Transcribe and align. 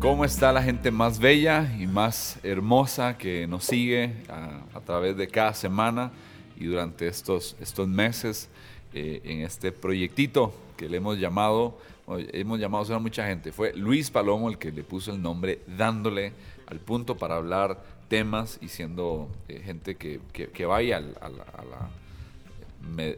¿Cómo 0.00 0.24
está 0.24 0.52
la 0.52 0.62
gente 0.62 0.92
más 0.92 1.18
bella 1.18 1.74
y 1.76 1.88
más 1.88 2.38
hermosa 2.44 3.18
que 3.18 3.48
nos 3.48 3.64
sigue 3.64 4.14
a, 4.28 4.80
través 4.86 5.16
de 5.16 5.26
cada 5.26 5.52
semana 5.54 6.12
y 6.56 6.66
durante 6.66 7.08
estos, 7.08 7.56
estos 7.60 7.88
meses 7.88 8.48
eh, 8.94 9.20
en 9.24 9.40
este 9.40 9.72
proyectito 9.72 10.54
que 10.76 10.88
le 10.88 10.98
hemos 10.98 11.18
llamado, 11.18 11.78
hemos 12.06 12.60
llamado 12.60 12.94
a 12.94 13.00
mucha 13.00 13.26
gente? 13.26 13.50
Fue 13.50 13.72
Luis 13.74 14.08
Palomo 14.08 14.48
el 14.48 14.56
que 14.56 14.70
le 14.70 14.84
puso 14.84 15.12
el 15.12 15.20
nombre 15.20 15.62
dándole 15.66 16.32
al 16.68 16.78
punto 16.78 17.16
para 17.16 17.34
hablar 17.34 17.82
temas 18.06 18.58
y 18.60 18.68
siendo 18.68 19.28
eh, 19.48 19.60
gente 19.64 19.96
que, 19.96 20.20
que, 20.32 20.64
vaya 20.64 20.98
a, 20.98 21.28
la, 21.28 21.90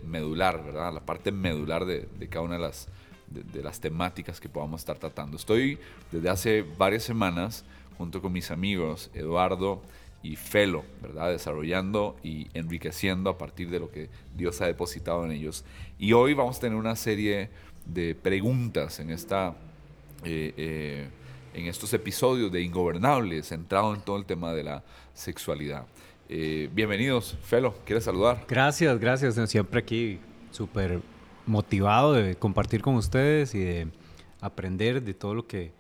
medular, 0.07 0.65
¿verdad? 0.65 0.89
A 0.89 0.93
la 0.93 1.01
parte 1.01 1.31
medular 1.31 1.85
de, 1.85 2.09
de 2.19 2.29
cada 2.29 2.43
una 2.43 2.55
de 2.55 2.63
las 2.63 2.89
de, 3.31 3.63
las 3.63 3.81
temáticas 3.81 4.41
que 4.41 4.49
podamos 4.49 4.81
estar 4.81 4.99
tratando. 4.99 5.37
Estoy 5.37 5.79
desde 6.11 6.29
hace 6.29 6.63
varias 6.63 7.05
semanas 7.05 7.65
junto 7.97 8.21
con 8.21 8.33
mis 8.33 8.51
amigos 8.51 9.11
Eduardo 9.15 9.83
y 10.23 10.37
Felo, 10.37 10.85
¿verdad? 11.01 11.31
Desarrollando 11.31 12.17
y 12.23 12.49
enriqueciendo 12.55 13.31
a 13.31 13.39
partir 13.39 13.71
de 13.71 13.81
lo 13.81 13.91
que 13.91 14.11
Dios 14.37 14.61
ha 14.61 14.67
depositado 14.67 15.25
en 15.25 15.33
ellos. 15.33 15.65
Y 15.99 16.13
hoy 16.13 16.35
vamos 16.35 16.59
a 16.59 16.61
tener 16.61 16.77
una 16.77 16.97
serie 16.97 17.49
de 17.87 18.15
preguntas 18.15 19.01
en, 19.01 19.11
esta, 19.11 19.55
eh, 20.25 20.53
eh, 20.57 21.09
en 21.55 21.67
estos 21.67 21.93
episodios 21.95 22.53
de 22.53 22.61
Ingobernables, 22.63 23.49
centrado 23.49 23.95
en 23.95 24.03
todo 24.03 24.17
el 24.17 24.27
tema 24.27 24.53
de 24.53 24.65
la 24.65 24.83
sexualidad. 25.15 25.87
Eh, 26.29 26.69
bienvenidos, 26.73 27.37
Felo, 27.43 27.75
¿quieres 27.85 28.05
saludar? 28.05 28.45
Gracias, 28.47 29.01
gracias. 29.01 29.51
Siempre 29.51 29.81
aquí 29.81 30.21
súper 30.53 31.01
motivado 31.51 32.13
de 32.13 32.37
compartir 32.37 32.81
con 32.81 32.95
ustedes 32.95 33.55
y 33.55 33.59
de 33.59 33.89
aprender 34.41 35.03
de 35.03 35.15
todo 35.15 35.35
lo 35.35 35.47
que 35.47 35.73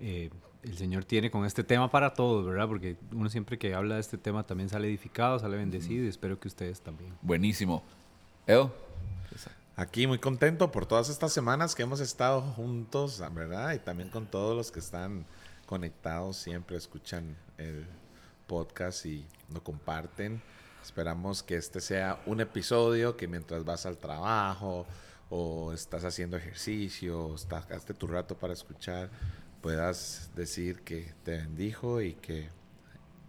eh, 0.00 0.30
el 0.62 0.76
Señor 0.76 1.04
tiene 1.04 1.30
con 1.30 1.44
este 1.44 1.64
tema 1.64 1.90
para 1.90 2.14
todos, 2.14 2.46
¿verdad? 2.46 2.68
Porque 2.68 2.96
uno 3.12 3.28
siempre 3.28 3.58
que 3.58 3.74
habla 3.74 3.96
de 3.96 4.00
este 4.00 4.16
tema 4.16 4.46
también 4.46 4.68
sale 4.68 4.88
edificado, 4.88 5.38
sale 5.38 5.56
bendecido 5.56 6.04
y 6.04 6.08
espero 6.08 6.38
que 6.38 6.48
ustedes 6.48 6.80
también. 6.80 7.12
Buenísimo. 7.20 7.82
Edo. 8.46 8.72
Aquí 9.76 10.08
muy 10.08 10.18
contento 10.18 10.72
por 10.72 10.86
todas 10.86 11.08
estas 11.08 11.32
semanas 11.32 11.76
que 11.76 11.84
hemos 11.84 12.00
estado 12.00 12.40
juntos, 12.40 13.22
¿verdad? 13.32 13.74
Y 13.74 13.78
también 13.78 14.08
con 14.10 14.26
todos 14.26 14.56
los 14.56 14.72
que 14.72 14.80
están 14.80 15.24
conectados, 15.66 16.36
siempre 16.36 16.76
escuchan 16.76 17.36
el 17.58 17.86
podcast 18.48 19.06
y 19.06 19.24
lo 19.52 19.62
comparten. 19.62 20.42
Esperamos 20.82 21.44
que 21.44 21.56
este 21.56 21.80
sea 21.80 22.20
un 22.26 22.40
episodio 22.40 23.16
que 23.16 23.28
mientras 23.28 23.64
vas 23.64 23.86
al 23.86 23.98
trabajo 23.98 24.84
o 25.30 25.72
estás 25.72 26.04
haciendo 26.04 26.36
ejercicio, 26.36 27.26
o 27.26 27.34
estás, 27.34 27.66
tu 27.98 28.06
rato 28.06 28.36
para 28.36 28.52
escuchar, 28.52 29.10
puedas 29.60 30.30
decir 30.34 30.80
que 30.80 31.12
te 31.24 31.32
bendijo 31.32 32.00
y 32.00 32.14
que 32.14 32.48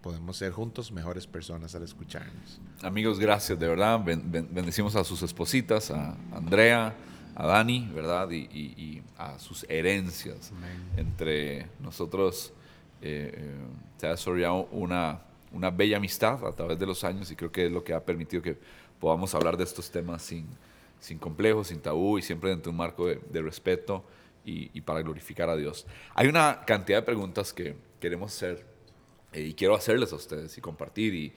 podemos 0.02 0.38
ser 0.38 0.52
juntos 0.52 0.92
mejores 0.92 1.28
personas 1.28 1.76
al 1.76 1.84
escucharnos. 1.84 2.62
Amigos, 2.82 3.20
gracias, 3.20 3.60
de 3.60 3.68
verdad. 3.68 4.00
bendecimos 4.04 4.96
a 4.96 5.04
sus 5.04 5.22
espositas, 5.24 5.92
a 5.92 6.16
Andrea, 6.32 6.96
a 7.36 7.48
Dani, 7.48 7.90
¿verdad? 7.94 8.30
Y, 8.32 9.04
a 9.18 9.38
sus 9.38 9.66
herencias. 9.68 10.52
Entre 10.96 11.68
nosotros 11.80 12.54
eh, 13.02 13.34
eh, 13.36 13.58
se 13.98 14.08
ha 14.08 14.12
desarrollado 14.12 14.70
una 14.72 15.22
una 15.52 15.70
bella 15.72 15.98
amistad 15.98 16.46
a 16.46 16.52
través 16.52 16.78
de 16.78 16.86
los 16.86 17.04
años 17.04 17.32
y 17.32 17.36
creo 17.36 17.52
que 17.52 17.66
es 17.66 17.72
lo 17.72 17.84
que 17.84 17.94
ha 17.94 18.04
permitido 18.04 18.42
que 18.42 18.58
podamos 19.00 19.34
hablar 19.34 19.58
de 19.58 19.64
estos 19.64 19.90
temas 19.90 20.22
sin, 20.22 20.48
sin 21.00 21.18
complejos, 21.18 21.68
sin 21.68 21.80
tabú 21.80 22.18
y 22.18 22.22
siempre 22.22 22.50
dentro 22.50 22.72
de 22.72 22.72
un 22.72 22.78
marco 22.78 23.08
de, 23.08 23.42
respeto 23.42 24.04
y, 24.46 24.82
para 24.82 25.02
glorificar 25.02 25.50
a 25.50 25.56
Dios. 25.56 25.86
Hay 26.16 26.28
una 26.28 26.64
cantidad 26.66 27.00
de 27.00 27.04
preguntas 27.04 27.54
que 27.54 27.76
queremos 28.00 28.36
hacer 28.36 28.66
eh, 29.34 29.42
y 29.42 29.54
quiero 29.54 29.76
hacerles 29.76 30.12
a 30.12 30.16
ustedes 30.16 30.58
y 30.58 30.62
compartir 30.62 31.14
y 31.14 31.26
eh, 31.28 31.34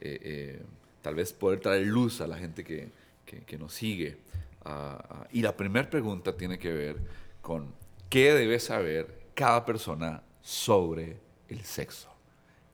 eh, 0.00 0.62
tal 1.02 1.14
vez 1.14 1.32
poder 1.32 1.60
traer 1.60 1.86
luz 1.86 2.20
a 2.20 2.26
la 2.26 2.36
gente 2.36 2.64
que, 2.64 2.90
que, 3.24 3.58
nos 3.58 3.72
sigue. 3.72 4.18
Ah, 4.64 5.02
ah, 5.08 5.28
y 5.30 5.42
la 5.42 5.56
primera 5.56 5.88
pregunta 5.88 6.36
tiene 6.36 6.58
que 6.58 6.72
ver 6.72 6.96
con 7.40 7.72
qué 8.08 8.32
debe 8.34 8.58
saber 8.58 9.26
cada 9.34 9.64
persona 9.64 10.22
sobre 10.42 11.18
el 11.48 11.62
sexo. 11.62 12.08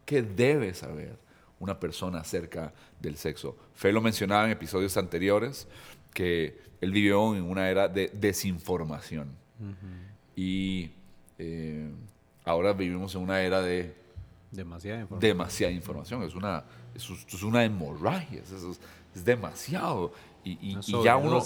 ¿Qué 0.05 0.23
debe 0.23 0.75
saber 0.75 1.17
una 1.59 1.79
persona 1.79 2.21
acerca 2.21 2.73
del 3.01 3.17
sexo? 3.17 3.57
Fe 3.75 3.93
lo 3.93 4.01
mencionaba 4.01 4.45
en 4.47 4.53
episodios 4.53 4.97
anteriores, 4.97 5.69
que 6.13 6.61
él 6.81 6.91
vivió 6.91 7.35
en 7.37 7.45
una 7.45 7.69
era 7.69 7.89
de 7.89 8.11
desinformación. 8.13 9.29
Y 10.35 10.91
eh, 11.39 11.91
ahora 12.45 12.73
vivimos 12.73 13.15
en 13.15 13.23
una 13.23 13.41
era 13.41 13.63
de... 13.63 13.95
Demasiada 14.51 15.01
información. 15.01 15.31
Demasiada 15.31 15.73
información. 15.73 16.23
Es 16.25 16.35
una, 16.35 16.65
es, 16.95 17.43
una 17.43 17.65
hemorragia. 17.65 18.43
Es, 18.43 19.25
demasiado. 19.25 20.13
Y, 20.45 20.77
ya 21.05 21.17
uno, 21.17 21.41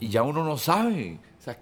y 0.00 0.08
ya 0.08 0.22
uno 0.22 0.44
no 0.44 0.56
sabe 0.56 1.18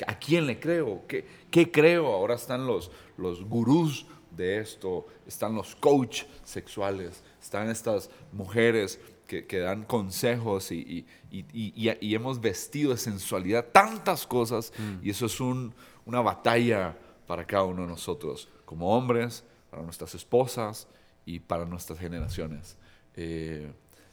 a 0.07 0.19
quién 0.19 0.47
le 0.47 0.61
creo, 0.61 1.03
qué, 1.09 1.27
qué 1.51 1.71
creo. 1.71 2.07
Ahora 2.07 2.37
están 2.37 2.67
los, 2.67 2.91
los 3.17 3.45
gurús 3.45 4.07
de 4.31 4.59
esto, 4.59 5.07
están 5.27 5.55
los 5.55 5.75
coach 5.75 6.23
sexuales, 6.45 7.23
están 7.43 7.69
estas 7.69 8.11
mujeres 8.33 9.01
que, 9.29 9.59
dan 9.59 9.85
consejos 9.85 10.73
y, 10.73 11.07
hemos 11.31 12.41
vestido 12.41 12.93
de 12.93 12.97
sensualidad 12.97 13.67
tantas 13.73 14.27
cosas 14.27 14.73
mm. 14.77 15.07
y 15.07 15.11
eso 15.11 15.27
es 15.27 15.39
una 15.41 16.21
batalla 16.21 16.97
para 17.27 17.47
cada 17.47 17.65
uno 17.65 17.83
de 17.83 17.89
nosotros, 17.89 18.49
como 18.65 18.97
hombres, 18.97 19.45
para 19.71 19.83
nuestras 19.83 20.15
esposas 20.15 20.89
y 21.27 21.41
para 21.41 21.67
nuestras 21.67 21.99
generaciones. 21.99 22.77
Eh, 23.15 23.71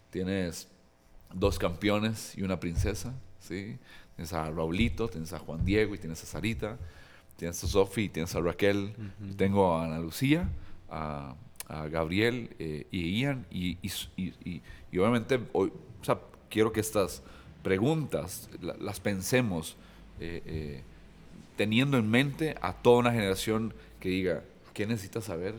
tienes 0.09 0.67
dos 1.33 1.57
campeones 1.57 2.37
y 2.37 2.43
una 2.43 2.59
princesa, 2.59 3.13
¿sí? 3.39 3.77
Tienes 4.15 4.33
a 4.33 4.51
Raulito, 4.51 5.07
tienes 5.07 5.31
a 5.33 5.39
Juan 5.39 5.63
Diego 5.65 5.95
y 5.95 5.97
tienes 5.97 6.21
a 6.23 6.25
Sarita 6.25 6.77
tienes 7.35 7.63
a 7.63 7.67
Sofi, 7.67 8.09
tienes 8.09 8.35
a 8.35 8.41
Raquel, 8.41 8.93
tengo 9.37 9.75
a 9.75 9.85
Ana 9.85 9.99
Lucía, 9.99 10.49
a, 10.89 11.35
Gabriel 11.67 12.55
eh, 12.59 12.85
y 12.91 13.19
Ian, 13.19 13.45
y, 13.49 13.77
obviamente 14.93 15.39
hoy, 15.53 15.71
quiero 16.49 16.71
que 16.71 16.79
estas 16.79 17.23
preguntas 17.63 18.49
las 18.61 18.99
pensemos 18.99 19.75
eh, 20.19 20.41
eh, 20.45 20.83
teniendo 21.57 21.97
en 21.97 22.09
mente 22.09 22.55
a 22.61 22.73
toda 22.73 22.99
una 22.99 23.11
generación 23.11 23.73
que 23.99 24.09
diga, 24.09 24.43
¿qué 24.73 24.85
necesitas 24.85 25.25
saber? 25.25 25.55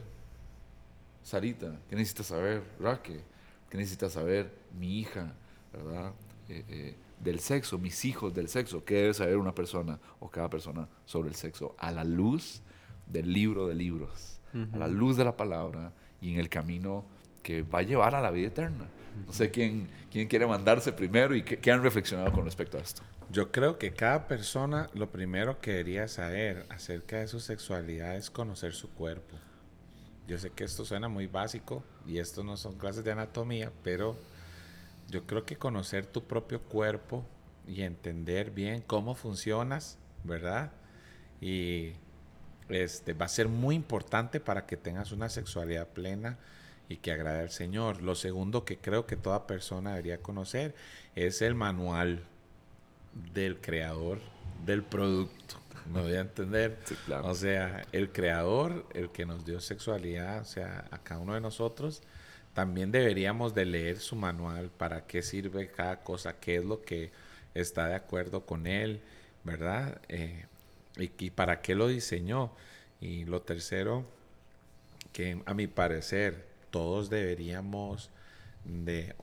Sarita, 1.24 1.76
¿qué 1.90 1.96
necesitas 1.96 2.26
saber? 2.26 2.62
Raquel, 2.78 3.20
¿qué 3.68 3.76
necesitas 3.76 4.12
saber? 4.12 4.52
Mi 4.78 5.00
hija, 5.00 5.32
¿verdad? 5.72 6.12
del 7.18 7.40
sexo, 7.40 7.76
mis 7.78 8.04
hijos 8.04 8.32
del 8.32 8.48
sexo, 8.48 8.84
qué 8.84 8.94
debe 8.94 9.14
saber 9.14 9.36
una 9.36 9.52
persona 9.52 9.98
o 10.20 10.30
cada 10.30 10.48
persona 10.48 10.86
sobre 11.06 11.28
el 11.28 11.34
sexo 11.34 11.74
a 11.78 11.90
la 11.90 12.04
luz 12.04 12.62
del 13.06 13.32
libro 13.32 13.66
de 13.66 13.74
libros, 13.74 14.35
a 14.72 14.76
la 14.76 14.88
luz 14.88 15.16
de 15.16 15.24
la 15.24 15.36
palabra 15.36 15.92
y 16.20 16.32
en 16.34 16.40
el 16.40 16.48
camino 16.48 17.04
que 17.42 17.62
va 17.62 17.80
a 17.80 17.82
llevar 17.82 18.14
a 18.14 18.20
la 18.20 18.30
vida 18.30 18.48
eterna. 18.48 18.86
No 19.24 19.32
sé 19.32 19.50
quién, 19.50 19.88
quién 20.10 20.28
quiere 20.28 20.46
mandarse 20.46 20.92
primero 20.92 21.34
y 21.34 21.42
qué, 21.42 21.70
han 21.72 21.82
reflexionado 21.82 22.32
con 22.32 22.44
respecto 22.44 22.76
a 22.76 22.80
esto. 22.80 23.02
Yo 23.30 23.50
creo 23.50 23.78
que 23.78 23.92
cada 23.92 24.28
persona 24.28 24.88
lo 24.94 25.10
primero 25.10 25.60
que 25.60 25.72
debería 25.72 26.08
saber 26.08 26.66
acerca 26.68 27.18
de 27.18 27.28
su 27.28 27.40
sexualidad 27.40 28.16
es 28.16 28.30
conocer 28.30 28.72
su 28.72 28.90
cuerpo. 28.90 29.36
Yo 30.28 30.38
sé 30.38 30.50
que 30.50 30.64
esto 30.64 30.84
suena 30.84 31.08
muy 31.08 31.26
básico 31.26 31.82
y 32.06 32.18
esto 32.18 32.42
no 32.44 32.56
son 32.56 32.76
clases 32.78 33.04
de 33.04 33.12
anatomía, 33.12 33.72
pero 33.82 34.18
yo 35.08 35.24
creo 35.24 35.44
que 35.44 35.56
conocer 35.56 36.06
tu 36.06 36.24
propio 36.24 36.60
cuerpo 36.62 37.24
y 37.66 37.82
entender 37.82 38.50
bien 38.50 38.82
cómo 38.86 39.14
funcionas, 39.14 39.98
¿verdad? 40.24 40.72
Y 41.41 41.92
este 42.68 43.13
va 43.13 43.27
a 43.27 43.28
ser 43.28 43.48
muy 43.48 43.74
importante 43.74 44.41
para 44.41 44.66
que 44.66 44.77
tengas 44.77 45.13
una 45.13 45.28
sexualidad 45.28 45.89
plena 45.89 46.39
y 46.89 46.97
que 46.98 47.13
agrade 47.13 47.41
al 47.41 47.51
Señor. 47.51 48.03
Lo 48.03 48.15
segundo 48.15 48.65
que 48.65 48.78
creo 48.78 49.07
que 49.07 49.16
toda 49.16 49.47
persona 49.47 49.91
debería 49.91 50.22
conocer 50.22 50.74
es 51.15 51.42
el 51.42 51.54
manual 51.54 52.24
del 53.33 53.60
creador 53.60 54.21
del 54.65 54.83
producto. 54.83 55.60
Me 55.92 56.03
voy 56.03 56.15
a 56.15 56.21
entender. 56.21 56.78
O 57.22 57.34
sea, 57.34 57.86
el 57.92 58.10
creador, 58.10 58.86
el 58.95 59.10
que 59.10 59.24
nos 59.24 59.45
dio 59.45 59.60
sexualidad, 59.60 60.41
o 60.41 60.45
sea, 60.45 60.86
a 60.91 60.98
cada 60.98 61.21
uno 61.21 61.34
de 61.34 61.41
nosotros, 61.41 62.03
también 62.54 62.91
deberíamos 62.91 63.54
de 63.54 63.66
leer 63.66 63.98
su 63.98 64.16
manual 64.16 64.71
para 64.71 65.07
qué 65.07 65.22
sirve 65.22 65.71
cada 65.71 66.01
cosa, 66.03 66.41
qué 66.41 66.57
es 66.57 66.65
lo 66.65 66.83
que 66.83 67.12
está 67.54 67.86
de 67.86 67.95
acuerdo 67.95 68.47
con 68.47 68.66
él, 68.66 69.01
¿verdad? 69.45 70.01
Eh, 70.09 70.47
y, 70.97 71.31
para 71.31 71.60
qué 71.60 71.75
lo 71.75 71.89
diseñó. 71.89 72.53
Y 73.01 73.25
lo 73.25 73.43
tercero, 73.43 74.07
que 75.13 75.43
a 75.45 75.54
mi 75.54 75.66
parecer 75.66 76.47
todos 76.71 77.10
deberíamos 77.10 78.10
de, 78.65 79.15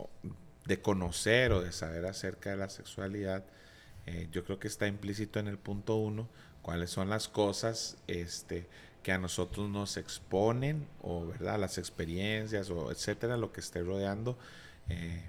conocer 0.82 1.52
o 1.52 1.62
de 1.62 1.72
saber 1.72 2.06
acerca 2.06 2.52
de 2.52 2.58
la 2.58 2.70
sexualidad, 2.70 3.44
eh, 4.06 4.28
yo 4.32 4.44
creo 4.44 4.60
que 4.60 4.68
está 4.68 4.88
implícito 4.88 5.40
en 5.40 5.48
el 5.48 5.58
punto 5.58 5.96
uno, 5.96 6.28
cuáles 6.62 6.90
son 6.90 7.10
las 7.10 7.28
cosas 7.28 7.98
este, 8.08 8.68
que 9.02 9.12
a 9.12 9.18
nosotros 9.18 9.70
nos 9.70 9.98
exponen 9.98 10.88
o 11.02 11.28
verdad 11.28 11.60
las 11.60 11.78
experiencias 11.78 12.70
o 12.70 12.92
etcétera 12.92 13.38
lo 13.38 13.52
que 13.52 13.60
esté 13.60 13.82
rodeando 13.82 14.38
eh, 14.90 15.24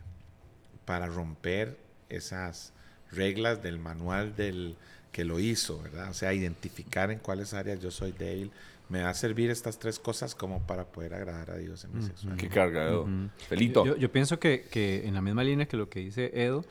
para 0.84 1.06
romper 1.06 1.76
esas 2.08 2.72
reglas 3.10 3.62
del 3.62 3.78
manual 3.78 4.36
del 4.36 4.76
que 5.14 5.24
lo 5.24 5.38
hizo, 5.38 5.80
¿verdad? 5.80 6.10
O 6.10 6.12
sea, 6.12 6.34
identificar 6.34 7.12
en 7.12 7.20
cuáles 7.20 7.54
áreas 7.54 7.78
yo 7.78 7.92
soy 7.92 8.10
débil. 8.10 8.50
Me 8.88 9.04
va 9.04 9.10
a 9.10 9.14
servir 9.14 9.48
estas 9.48 9.78
tres 9.78 10.00
cosas 10.00 10.34
como 10.34 10.66
para 10.66 10.86
poder 10.86 11.14
agradar 11.14 11.52
a 11.52 11.56
Dios 11.56 11.84
en 11.84 11.94
mi 11.94 12.02
sexualidad. 12.02 12.36
Qué 12.36 12.48
carga, 12.48 12.88
Edo. 12.88 13.06
Felito. 13.48 13.86
Yo, 13.86 13.96
yo, 13.96 14.10
pienso 14.10 14.40
que, 14.40 14.66
que, 14.68 15.06
en 15.06 15.14
la 15.14 15.22
misma 15.22 15.44
línea 15.44 15.66
que 15.66 15.76
lo 15.76 15.88
que 15.88 16.00
dice 16.00 16.32
Edo, 16.34 16.64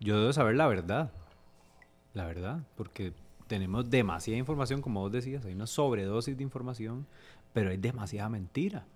yo 0.00 0.18
debo 0.18 0.32
saber 0.32 0.56
la 0.56 0.66
verdad. 0.66 1.12
La 2.14 2.24
verdad, 2.24 2.62
porque 2.76 3.12
tenemos 3.46 3.90
demasiada 3.90 4.38
información, 4.38 4.80
como 4.80 5.00
vos 5.00 5.12
decías, 5.12 5.44
hay 5.44 5.52
una 5.52 5.66
sobredosis 5.66 6.34
de 6.34 6.42
información, 6.42 7.06
pero 7.52 7.68
hay 7.68 7.76
demasiada 7.76 8.30
mentira. 8.30 8.86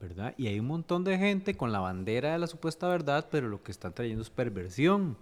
¿verdad? 0.00 0.34
Y 0.36 0.46
hay 0.46 0.60
un 0.60 0.66
montón 0.66 1.02
de 1.02 1.18
gente 1.18 1.56
con 1.56 1.72
la 1.72 1.80
bandera 1.80 2.34
de 2.34 2.38
la 2.38 2.46
supuesta 2.46 2.86
verdad, 2.86 3.26
pero 3.28 3.48
lo 3.48 3.64
que 3.64 3.72
están 3.72 3.92
trayendo 3.92 4.22
es 4.22 4.30
perversión, 4.30 5.16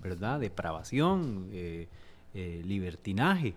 ¿verdad? 0.00 0.40
Depravación, 0.40 1.48
eh, 1.52 1.88
eh, 2.38 2.62
libertinaje. 2.64 3.54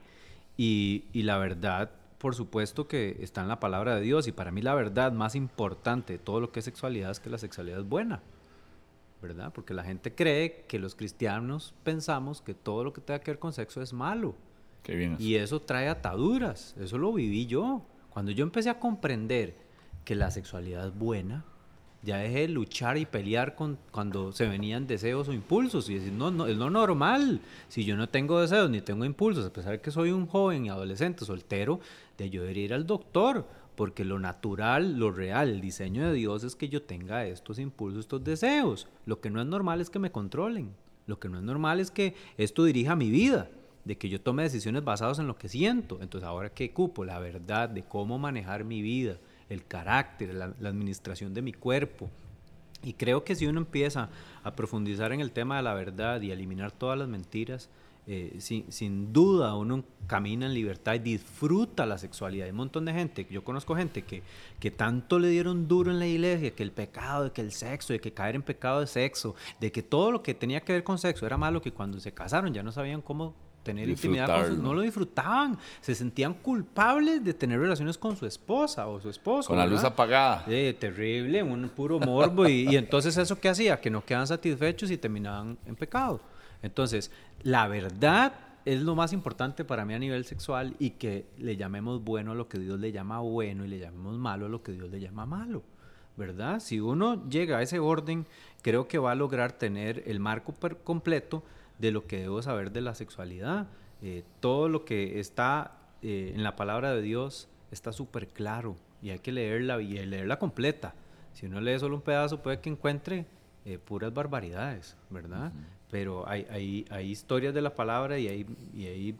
Y, 0.58 1.06
y, 1.14 1.22
la 1.22 1.38
verdad, 1.38 1.92
por 2.18 2.34
supuesto 2.34 2.88
que 2.88 3.18
está 3.22 3.42
en 3.42 3.48
la 3.48 3.60
palabra 3.60 3.96
de 3.96 4.02
Dios. 4.02 4.28
Y 4.28 4.32
para 4.32 4.52
mí 4.52 4.64
la 4.64 4.74
verdad 4.74 5.12
más 5.12 5.36
importante 5.36 6.14
de 6.14 6.20
todo 6.20 6.40
lo 6.40 6.52
que 6.52 6.60
es 6.60 6.66
sexualidad 6.66 7.12
es 7.12 7.20
que 7.20 7.30
la 7.30 7.38
sexualidad 7.38 7.80
es 7.80 7.88
buena. 7.88 8.22
¿Verdad? 9.22 9.52
Porque 9.54 9.76
la 9.76 9.84
gente 9.84 10.16
cree 10.16 10.66
que 10.68 10.80
los 10.80 10.96
cristianos 10.96 11.76
pensamos 11.84 12.42
que 12.42 12.56
todo 12.56 12.84
lo 12.84 12.92
que 12.92 13.02
tenga 13.02 13.20
que 13.20 13.30
ver 13.30 13.40
con 13.40 13.54
sexo 13.54 13.80
es 13.84 13.94
malo. 13.94 14.34
Qué 14.82 14.96
bien 14.96 15.16
y 15.20 15.36
eso 15.36 15.62
trae 15.62 15.88
ataduras. 15.88 16.76
Eso 16.80 16.98
lo 16.98 17.14
viví 17.14 17.46
yo. 17.46 17.86
Cuando 18.10 18.32
yo 18.32 18.44
empecé 18.44 18.72
a 18.72 18.80
comprender 18.80 19.56
que 20.06 20.16
la 20.16 20.32
sexualidad 20.32 20.88
es 20.88 20.96
buena, 20.96 21.46
ya 22.04 22.18
dejé 22.18 22.42
de 22.42 22.48
luchar 22.48 22.98
y 22.98 23.06
pelear 23.06 23.56
con 23.56 23.78
cuando 23.92 24.32
se 24.32 24.48
venían 24.48 24.88
deseos 24.88 25.28
o 25.28 25.34
impulsos 25.34 25.90
y 25.90 25.96
decir, 25.96 26.12
no, 26.12 26.32
no, 26.32 26.48
es 26.48 26.58
lo 26.58 26.70
normal. 26.70 27.42
Si 27.68 27.86
yo 27.86 27.96
no 27.96 28.10
tengo 28.10 28.42
deseos 28.42 28.70
ni 28.70 28.82
tengo 28.82 29.06
impulsos, 29.06 29.46
a 29.46 29.54
pesar 29.54 29.74
de 29.74 29.82
que 29.82 29.92
soy 29.92 30.12
un 30.12 30.26
joven 30.26 30.66
y 30.66 30.70
adolescente 30.70 31.26
soltero, 31.26 31.80
de 32.18 32.30
yo 32.30 32.42
debería 32.42 32.66
ir 32.66 32.74
al 32.74 32.88
doctor, 32.88 33.46
porque 33.76 34.04
lo 34.04 34.20
natural, 34.20 34.98
lo 34.98 35.12
real, 35.12 35.50
el 35.50 35.62
diseño 35.62 36.08
de 36.08 36.14
Dios 36.14 36.44
es 36.44 36.56
que 36.56 36.70
yo 36.70 36.82
tenga 36.84 37.26
estos 37.26 37.60
impulsos, 37.60 38.02
estos 38.02 38.24
deseos. 38.24 38.88
Lo 39.06 39.22
que 39.22 39.30
no 39.30 39.42
es 39.42 39.48
normal 39.48 39.80
es 39.80 39.90
que 39.90 40.00
me 40.00 40.12
controlen. 40.12 40.74
Lo 41.08 41.20
que 41.20 41.30
no 41.30 41.38
es 41.38 41.44
normal 41.44 41.80
es 41.80 41.92
que 41.92 42.16
esto 42.38 42.64
dirija 42.64 42.96
mi 42.96 43.10
vida, 43.10 43.50
de 43.86 43.98
que 43.98 44.10
yo 44.10 44.22
tome 44.22 44.44
decisiones 44.44 44.84
basadas 44.84 45.20
en 45.20 45.28
lo 45.28 45.36
que 45.36 45.50
siento. 45.50 46.00
Entonces, 46.02 46.28
ahora 46.28 46.50
que 46.50 46.72
cupo 46.72 47.06
la 47.06 47.20
verdad 47.20 47.70
de 47.70 47.84
cómo 47.84 48.20
manejar 48.20 48.64
mi 48.64 48.82
vida, 48.82 49.18
el 49.52 49.66
carácter, 49.66 50.34
la, 50.34 50.46
administración 50.68 51.34
de 51.34 51.42
mi 51.42 51.54
cuerpo. 51.54 52.10
Y 52.84 52.94
creo 52.94 53.24
que 53.24 53.36
si 53.36 53.46
uno 53.46 53.60
empieza 53.60 54.10
a 54.44 54.56
profundizar 54.56 55.12
en 55.12 55.20
el 55.20 55.32
tema 55.32 55.58
de 55.58 55.64
la 55.64 55.74
verdad 55.74 56.22
y 56.22 56.32
eliminar 56.32 56.72
todas 56.72 56.98
las 56.98 57.08
mentiras, 57.08 57.70
eh, 58.08 58.38
sin, 58.40 58.72
sin, 58.72 59.14
duda 59.14 59.56
uno 59.56 59.84
camina 60.08 60.48
en 60.48 60.56
libertad 60.56 60.96
y 60.96 61.00
disfruta 61.00 61.86
la 61.86 62.00
sexualidad. 62.00 62.46
Hay 62.46 62.52
un 62.52 62.58
montón 62.58 62.86
de 62.86 62.94
gente, 62.94 63.28
yo 63.30 63.44
conozco 63.44 63.76
gente 63.76 64.02
que, 64.02 64.24
que 64.60 64.72
tanto 64.72 65.20
le 65.20 65.28
dieron 65.28 65.68
duro 65.68 65.92
en 65.92 66.00
la 66.00 66.08
iglesia, 66.08 66.56
que 66.56 66.64
el 66.64 66.72
pecado, 66.72 67.26
de 67.26 67.32
que 67.32 67.42
el 67.42 67.52
sexo, 67.52 67.94
de 67.94 68.00
que 68.00 68.12
caer 68.12 68.36
en 68.36 68.42
pecado 68.42 68.80
de 68.80 68.88
sexo, 68.88 69.36
de 69.60 69.72
que 69.72 69.84
todo 69.84 70.12
lo 70.12 70.24
que 70.24 70.34
tenía 70.34 70.62
que 70.62 70.74
ver 70.74 70.84
con 70.84 70.98
sexo 70.98 71.28
era 71.28 71.38
malo, 71.38 71.62
que 71.62 71.72
cuando 71.72 72.00
se 72.00 72.12
casaron 72.12 72.54
ya 72.54 72.64
no 72.64 72.72
sabían 72.72 73.02
cómo 73.02 73.36
tener 73.64 73.90
intimidad 73.90 74.28
con 74.28 74.64
no 74.64 74.74
lo 74.74 74.82
disfrutaban, 74.82 75.58
se 75.82 75.96
sentían 75.96 76.34
culpables 76.34 77.24
de 77.24 77.34
tener 77.34 77.60
relaciones 77.60 77.98
con 77.98 78.16
su 78.16 78.26
esposa 78.26 78.88
o 78.88 79.00
su 79.00 79.10
esposo. 79.10 79.48
Con 79.48 79.58
la 79.58 79.66
luz 79.66 79.84
apagada. 79.84 80.46
terrible, 80.80 81.44
un 81.44 81.70
puro 81.70 82.00
morbo. 82.00 82.48
y, 82.48 82.76
entonces 82.76 83.18
eso 83.18 83.40
qué 83.40 83.50
hacía? 83.50 83.80
Que 83.80 83.90
no 83.90 84.04
quedaban 84.04 84.28
satisfechos 84.28 84.92
y 84.92 84.98
terminaban 84.98 85.58
en 85.66 85.76
pecado. 85.76 86.20
Entonces, 86.62 87.12
la 87.44 87.68
verdad 87.68 88.34
es 88.66 88.82
lo 88.82 88.96
más 88.96 89.14
importante 89.14 89.66
para 89.66 89.86
mí 89.86 89.94
a 89.94 90.00
nivel 90.00 90.26
sexual 90.26 90.76
y 90.78 90.92
que 90.92 91.26
le 91.38 91.58
llamemos 91.58 92.04
bueno 92.04 92.32
a 92.32 92.36
lo 92.36 92.48
que 92.48 92.60
Dios 92.60 92.80
le 92.80 92.92
llama 92.92 93.20
bueno 93.20 93.66
y 93.66 93.68
le 93.68 93.80
llamemos 93.80 94.18
malo 94.18 94.46
a 94.46 94.50
lo 94.50 94.62
que 94.62 94.72
Dios 94.74 94.90
le 94.90 95.00
llama 95.00 95.26
malo. 95.26 95.64
¿Verdad? 96.18 96.60
Si 96.60 96.80
uno 96.80 97.28
llega 97.30 97.58
a 97.58 97.62
ese 97.62 97.80
orden, 97.80 98.28
creo 98.62 98.88
que 98.88 99.00
va 99.00 99.14
a 99.14 99.16
lograr 99.16 99.54
tener 99.54 100.04
el 100.06 100.20
marco 100.20 100.54
completo 100.84 101.42
de 101.82 101.92
lo 101.92 102.06
que 102.06 102.20
debo 102.20 102.42
saber 102.42 102.72
de 102.72 102.82
la 102.82 102.94
sexualidad. 102.94 103.68
Eh, 104.04 104.24
todo 104.40 104.70
lo 104.70 104.86
que 104.86 105.20
está 105.20 105.80
eh, 106.04 106.32
en 106.36 106.44
la 106.44 106.56
palabra 106.56 106.94
de 106.94 107.02
Dios 107.02 107.50
está 107.72 107.92
súper 107.92 108.28
claro 108.28 108.78
y 109.02 109.10
hay 109.10 109.20
que 109.20 109.32
leerla 109.32 109.82
y 109.82 109.94
leerla 110.06 110.38
completa. 110.38 110.94
Si 111.34 111.48
uno 111.48 111.60
lee 111.60 111.80
solo 111.80 111.96
un 111.96 112.02
pedazo 112.02 112.42
puede 112.42 112.60
que 112.60 112.70
encuentre 112.70 113.26
eh, 113.66 113.80
puras 113.80 114.14
barbaridades, 114.14 114.96
¿verdad? 115.10 115.52
Pero 115.90 116.28
hay, 116.30 116.46
hay, 116.50 116.86
hay, 116.90 117.10
historias 117.10 117.54
de 117.54 117.62
la 117.62 117.76
palabra 117.76 118.18
y 118.18 118.28
hay, 118.28 118.46
y 118.74 118.86
hay 118.86 119.18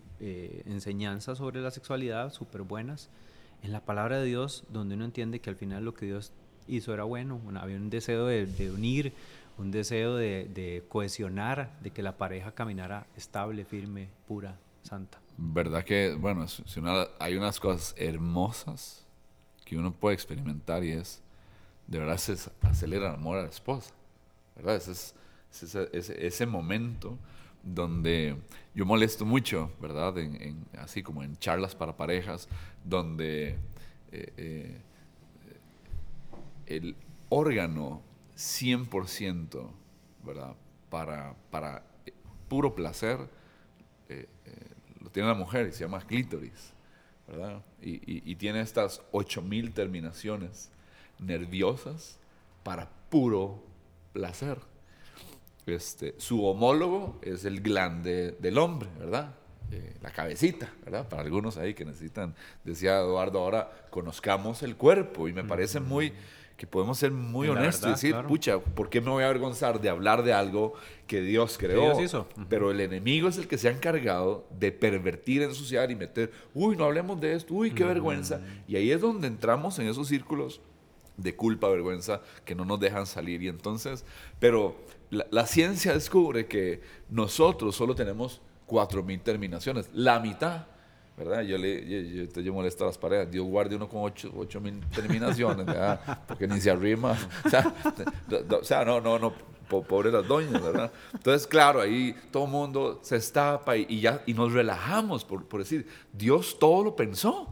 enseñanzas 0.66 1.40
sobre 1.40 1.60
la 1.62 1.72
sexualidad 1.72 2.32
súper 2.32 2.62
buenas 2.62 3.10
en 3.62 3.74
la 3.74 3.82
palabra 3.84 4.20
de 4.20 4.26
Dios 4.26 4.64
donde 4.70 4.96
uno 4.96 5.04
entiende 5.04 5.42
que 5.42 5.50
al 5.50 5.58
final 5.58 5.84
lo 5.84 5.94
que 5.94 6.06
Dios 6.06 6.32
hizo 6.68 6.94
era 6.94 7.04
bueno, 7.04 7.42
había 7.56 7.76
un 7.76 7.90
deseo 7.90 8.26
de, 8.28 8.46
de 8.46 8.72
unir 8.72 9.14
un 9.58 9.72
deseo 9.72 10.16
de, 10.16 10.84
cohesionar, 10.90 11.78
de 11.82 11.92
que 11.92 12.02
la 12.02 12.18
pareja 12.18 12.54
caminara 12.54 13.08
estable, 13.16 13.66
firme, 13.66 14.10
pura, 14.28 14.58
santa. 14.84 15.20
¿Verdad 15.38 15.84
que, 15.84 16.14
bueno, 16.14 16.48
si 16.48 16.64
hay 17.20 17.36
unas 17.36 17.60
cosas 17.60 17.94
hermosas 17.98 19.06
que 19.66 19.78
uno 19.78 19.92
puede 19.92 20.16
experimentar 20.16 20.84
y 20.84 20.92
es, 20.92 21.22
de 21.88 22.00
verdad, 22.00 22.18
se 22.18 22.36
acelera 22.62 23.10
el 23.10 23.16
amor 23.16 23.38
a 23.38 23.44
la 23.44 23.50
esposa, 23.50 23.94
¿verdad? 24.56 24.76
Ese 24.76 24.92
es, 24.92 25.16
ese, 26.10 26.46
momento 26.46 27.18
donde 27.64 28.38
yo 28.74 28.86
molesto 28.86 29.26
mucho, 29.26 29.72
¿verdad? 29.82 30.14
Así 30.78 31.04
como 31.04 31.24
en 31.24 31.38
charlas 31.38 31.76
para 31.76 31.96
parejas, 31.96 32.48
donde 32.84 33.58
eh, 34.12 34.34
eh, 34.38 34.82
el 36.66 36.96
órgano 37.30 38.02
100%, 38.42 39.70
¿verdad? 40.24 40.56
Para, 40.90 41.36
para 41.52 41.84
eh, 42.06 42.14
puro 42.50 42.74
placer, 42.74 43.20
eh, 44.10 44.28
eh, 44.46 44.52
lo 45.00 45.10
tiene 45.12 45.30
la 45.30 45.36
mujer 45.36 45.68
y 45.68 45.72
se 45.72 45.82
llama 45.82 46.02
clítoris, 46.02 46.74
¿verdad? 47.28 47.62
Y, 47.82 48.36
tiene 48.36 48.62
estas 48.62 49.02
8000 49.12 49.74
terminaciones 49.74 50.72
nerviosas 51.20 52.18
para 52.64 52.90
puro 53.10 53.64
placer. 54.12 54.58
Este, 55.68 56.16
su 56.18 56.44
homólogo 56.44 57.20
es 57.22 57.46
el 57.46 57.62
glande 57.62 58.32
del 58.32 58.58
hombre, 58.58 58.90
¿verdad? 58.98 59.36
la 60.02 60.12
cabecita, 60.12 60.70
¿verdad? 60.84 61.08
Para 61.08 61.22
algunos 61.22 61.56
ahí 61.56 61.74
que 61.74 61.86
necesitan, 61.86 62.36
decía 62.66 62.98
Eduardo, 62.98 63.40
ahora 63.40 63.88
conozcamos 63.90 64.64
el 64.64 64.76
cuerpo 64.76 65.30
y 65.30 65.34
me 65.34 65.46
parece 65.46 65.80
muy 65.80 66.12
que 66.62 66.68
podemos 66.68 67.00
ser 67.00 67.10
muy 67.10 67.50
honestos 67.50 67.88
y 67.88 67.90
decir, 67.90 68.16
pucha, 68.28 68.60
¿por 68.60 68.88
qué 68.88 69.02
me 69.02 69.10
voy 69.10 69.24
a 69.24 69.26
avergonzar 69.26 69.82
de 69.82 69.90
hablar 69.90 70.22
de 70.22 70.32
algo 70.32 70.76
que 71.08 71.20
Dios 71.20 71.58
creó? 71.58 71.98
Pero 72.50 72.70
el 72.70 72.80
enemigo 72.82 73.28
es 73.30 73.40
el 73.40 73.48
que 73.48 73.58
se 73.58 73.68
ha 73.68 73.72
encargado 73.72 74.46
de 74.60 74.72
pervertir, 74.72 75.42
ensuciar 75.42 75.90
y 75.90 75.96
meter, 75.96 76.32
uy, 76.54 76.78
no 76.78 76.84
hablemos 76.84 77.20
de 77.20 77.34
esto, 77.34 77.56
uy, 77.56 77.72
qué 77.72 77.84
vergüenza. 77.84 78.42
Y 78.68 78.76
ahí 78.76 78.92
es 78.92 79.02
donde 79.02 79.26
entramos 79.26 79.80
en 79.80 79.88
esos 79.88 80.08
círculos 80.08 80.62
de 81.18 81.36
culpa, 81.36 81.68
vergüenza, 81.68 82.22
que 82.46 82.54
no 82.54 82.64
nos 82.64 82.80
dejan 82.80 83.08
salir. 83.08 83.42
Y 83.42 83.48
entonces, 83.48 84.06
pero 84.40 84.76
la, 85.10 85.26
la 85.32 85.48
ciencia 85.48 85.94
descubre 85.96 86.46
que 86.46 86.82
nosotros 87.10 87.76
solo 87.76 87.96
tenemos 87.96 88.40
4.000 88.68 89.24
terminaciones, 89.24 89.90
la 89.94 90.20
mitad 90.20 90.68
¿verdad? 91.18 91.42
Yo, 91.42 91.58
le, 91.58 92.28
yo, 92.28 92.42
yo, 92.42 92.54
molesto 92.54 92.84
a 92.84 92.88
las 92.88 92.98
parejas. 92.98 93.30
Dios 93.30 93.46
guarde 93.46 93.76
uno 93.76 93.88
con 93.88 94.04
ocho, 94.04 94.62
mil 94.62 94.80
terminaciones, 94.88 95.66
¿verdad? 95.66 96.24
Porque 96.28 96.48
ni 96.48 96.60
se 96.60 96.72
arrima. 96.72 97.18
O 98.60 98.64
sea, 98.64 98.86
no, 98.86 99.02
no, 99.02 99.20
no, 99.20 99.34
pobre 99.68 100.12
las 100.12 100.28
doñas, 100.28 100.62
¿verdad? 100.62 100.92
Entonces, 101.14 101.48
claro, 101.48 101.82
ahí 101.82 102.16
todo 102.32 102.46
el 102.46 102.52
mundo 102.52 103.00
se 103.02 103.16
estapa 103.16 103.78
y, 103.78 104.02
ya, 104.02 104.22
y 104.26 104.34
nos 104.34 104.52
relajamos 104.52 105.24
por, 105.24 105.46
por, 105.46 105.62
decir, 105.62 105.88
Dios 106.12 106.58
todo 106.60 106.84
lo 106.84 106.96
pensó. 106.96 107.48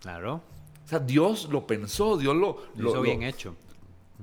Claro. 0.00 0.42
O 0.84 0.88
sea, 0.88 0.98
Dios 0.98 1.48
lo 1.50 1.66
pensó, 1.66 2.16
Dios 2.16 2.36
lo... 2.36 2.58
Lo 2.76 2.90
hizo 2.90 3.02
bien 3.02 3.22
hecho. 3.22 3.54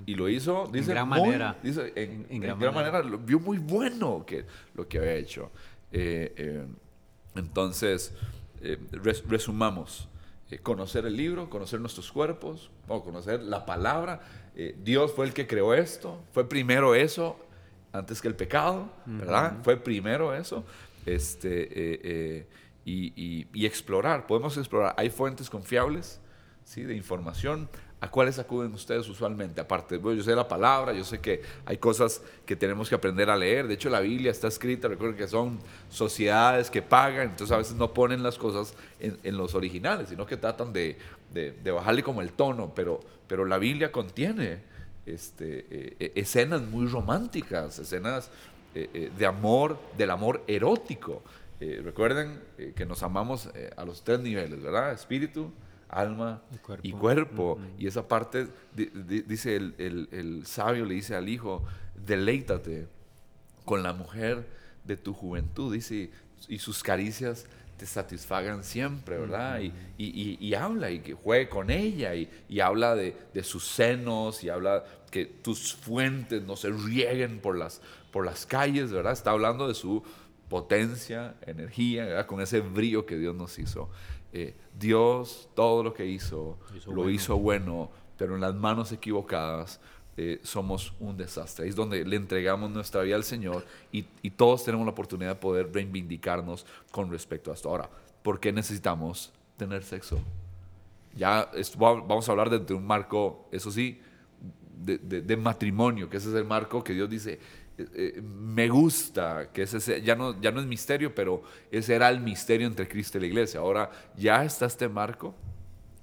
Y 0.05 0.15
lo 0.15 0.29
hizo, 0.29 0.67
dice, 0.71 0.91
en 0.91 0.95
gran 0.95 1.09
manera. 1.09 1.57
Dice, 1.61 1.91
en, 1.95 2.39
gran, 2.39 2.59
manera. 2.73 3.01
lo 3.03 3.17
vio 3.17 3.39
muy 3.39 3.57
bueno 3.57 4.25
que, 4.25 4.45
lo 4.75 4.87
que 4.87 4.97
había 4.97 5.13
hecho. 5.15 5.51
Eh, 5.91 6.33
eh, 6.37 6.67
entonces, 7.35 8.13
eh, 8.61 8.77
resumamos, 9.27 10.07
eh, 10.49 10.59
conocer 10.59 11.05
el 11.05 11.15
libro, 11.15 11.49
conocer 11.49 11.79
nuestros 11.79 12.11
cuerpos, 12.11 12.71
o 12.87 13.03
conocer 13.03 13.41
la 13.41 13.65
palabra. 13.65 14.21
Eh, 14.55 14.75
Dios 14.83 15.13
fue 15.13 15.25
el 15.25 15.33
que 15.33 15.47
creó 15.47 15.73
esto, 15.73 16.21
fue 16.31 16.47
primero 16.47 16.95
eso 16.95 17.39
antes 17.91 18.21
que 18.21 18.27
el 18.27 18.35
pecado, 18.35 18.91
¿verdad? 19.05 19.57
Fue 19.63 19.77
primero 19.77 20.33
eso. 20.35 20.63
Este, 21.05 22.45
y, 22.85 23.47
y, 23.51 23.65
explorar. 23.65 24.27
Podemos 24.27 24.57
explorar. 24.57 24.93
Hay 24.95 25.09
fuentes 25.09 25.49
confiables 25.49 26.19
¿sí? 26.63 26.83
de 26.83 26.95
información. 26.95 27.67
¿A 28.01 28.09
cuáles 28.09 28.39
acuden 28.39 28.73
ustedes 28.73 29.09
usualmente? 29.09 29.59
Aparte, 29.59 29.99
yo 30.01 30.23
sé 30.23 30.33
la 30.33 30.47
palabra, 30.47 30.93
yo 30.93 31.03
sé 31.03 31.19
que 31.19 31.41
hay 31.65 31.77
cosas 31.77 32.21
que 32.45 32.55
tenemos 32.55 32.87
que 32.87 32.95
aprender 32.95 33.29
a 33.29 33.35
leer. 33.35 33.67
De 33.67 33.73
hecho, 33.73 33.89
la 33.89 33.99
Biblia 33.99 34.31
está 34.31 34.47
escrita, 34.47 34.87
recuerden 34.87 35.17
que 35.17 35.27
son 35.27 35.59
sociedades 35.89 36.69
que 36.69 36.81
pagan, 36.81 37.31
entonces 37.31 37.53
a 37.53 37.57
veces 37.57 37.75
no 37.75 37.93
ponen 37.93 38.23
las 38.23 38.37
cosas 38.37 38.73
en, 39.01 39.37
los 39.37 39.53
originales, 39.53 40.09
sino 40.09 40.25
que 40.25 40.37
tratan 40.37 40.71
de, 40.71 40.97
de, 41.33 41.51
de, 41.51 41.71
bajarle 41.71 42.01
como 42.01 42.21
el 42.21 42.31
tono. 42.31 42.71
Pero, 42.73 43.01
pero 43.27 43.43
la 43.43 43.57
Biblia 43.57 43.91
contiene 43.91 44.59
este, 45.05 45.65
eh, 45.69 45.95
eh, 45.99 46.11
escenas 46.15 46.61
muy 46.61 46.87
románticas, 46.87 47.79
escenas 47.79 48.29
eh, 48.75 49.11
de 49.17 49.25
amor, 49.25 49.77
del 49.97 50.11
amor 50.11 50.43
erótico. 50.47 51.21
recuerden 51.59 52.39
que 52.75 52.85
nos 52.85 53.03
amamos 53.03 53.49
a 53.75 53.83
los 53.83 54.03
tres 54.03 54.21
niveles, 54.21 54.63
¿verdad? 54.63 54.93
Espíritu, 54.93 55.51
alma 55.89 56.41
y 56.83 56.91
cuerpo. 56.91 57.59
Y, 57.77 57.87
esa 57.87 58.07
parte, 58.07 58.47
dice 58.75 59.55
el, 59.55 60.07
el, 60.11 60.45
sabio, 60.45 60.85
le 60.85 60.95
dice 60.95 61.15
al 61.15 61.27
hijo, 61.27 61.63
deleítate 61.95 62.87
con 63.65 63.83
la 63.83 63.93
mujer 63.93 64.47
de 64.83 64.97
tu 64.97 65.13
juventud, 65.13 65.73
dice, 65.73 66.11
y 66.47 66.59
sus 66.59 66.83
caricias 66.83 67.45
te 67.77 67.85
satisfagan 67.85 68.63
siempre, 68.63 69.17
¿verdad? 69.17 69.61
y, 69.61 69.73
y, 69.97 70.37
y, 70.39 70.53
habla 70.53 70.91
y 70.91 70.99
que 70.99 71.13
juegue 71.13 71.47
con 71.47 71.69
ella 71.69 72.13
y, 72.13 72.59
habla 72.59 72.95
de, 72.95 73.15
de, 73.33 73.43
sus 73.43 73.65
senos 73.65 74.43
y 74.43 74.49
habla 74.49 74.83
que 75.09 75.25
tus 75.25 75.73
fuentes 75.75 76.43
no 76.43 76.55
se 76.55 76.69
rieguen 76.69 77.39
por 77.39 77.57
las, 77.57 77.81
por 78.11 78.25
las 78.25 78.45
calles, 78.45 78.91
¿verdad? 78.91 79.13
Está 79.13 79.31
hablando 79.31 79.67
de 79.67 79.75
su 79.75 80.03
potencia, 80.49 81.35
energía, 81.45 82.05
¿verdad? 82.05 82.25
con 82.25 82.41
ese 82.41 82.59
brillo 82.59 83.05
que 83.05 83.17
Dios 83.17 83.35
nos 83.35 83.57
hizo. 83.59 83.89
Eh, 84.31 84.55
Dios 84.77 85.49
todo 85.55 85.83
lo 85.83 85.93
que 85.93 86.05
hizo, 86.05 86.57
lo 86.87 87.09
hizo 87.09 87.37
bueno, 87.37 87.89
pero 88.17 88.35
en 88.35 88.41
las 88.41 88.53
manos 88.53 88.91
equivocadas 88.91 89.79
eh, 90.17 90.39
somos 90.43 90.93
un 90.99 91.17
desastre. 91.17 91.63
Ahí 91.63 91.69
es 91.69 91.75
donde 91.75 92.03
le 92.05 92.15
entregamos 92.15 92.69
nuestra 92.69 93.01
vida 93.01 93.15
al 93.15 93.23
Señor 93.23 93.65
y, 93.91 94.05
y, 94.21 94.31
todos 94.31 94.63
tenemos 94.63 94.85
la 94.85 94.91
oportunidad 94.91 95.29
de 95.29 95.35
poder 95.35 95.73
reivindicarnos 95.73 96.65
con 96.91 97.09
respecto 97.09 97.51
a 97.51 97.53
esto. 97.53 97.69
Ahora, 97.69 97.89
¿por 98.21 98.39
qué 98.39 98.51
necesitamos 98.51 99.31
tener 99.57 99.83
sexo? 99.83 100.19
Ya 101.15 101.49
vamos 101.77 102.27
a 102.27 102.31
hablar 102.31 102.49
de 102.49 102.73
un 102.73 102.85
marco, 102.85 103.47
eso 103.51 103.71
sí, 103.71 103.99
de, 104.79 104.97
de, 104.97 105.37
matrimonio, 105.37 106.09
que 106.09 106.17
ese 106.17 106.29
es 106.29 106.35
el 106.35 106.45
marco 106.45 106.83
que 106.83 106.93
Dios 106.93 107.09
dice, 107.09 107.39
eh, 107.79 107.87
eh, 108.17 108.21
me 108.21 108.67
gusta, 108.67 109.51
que 109.53 109.61
ese 109.61 110.01
ya 110.01 110.15
no, 110.15 110.39
ya 110.41 110.51
no 110.51 110.59
es 110.59 110.65
misterio, 110.65 111.15
pero 111.15 111.43
ese 111.71 111.95
era 111.95 112.09
el 112.09 112.19
misterio 112.19 112.67
entre 112.67 112.89
Cristo 112.89 113.17
y 113.17 113.21
la 113.21 113.27
iglesia. 113.27 113.61
Ahora 113.61 113.89
ya 114.17 114.43
está 114.43 114.65
este 114.65 114.89
marco 114.89 115.33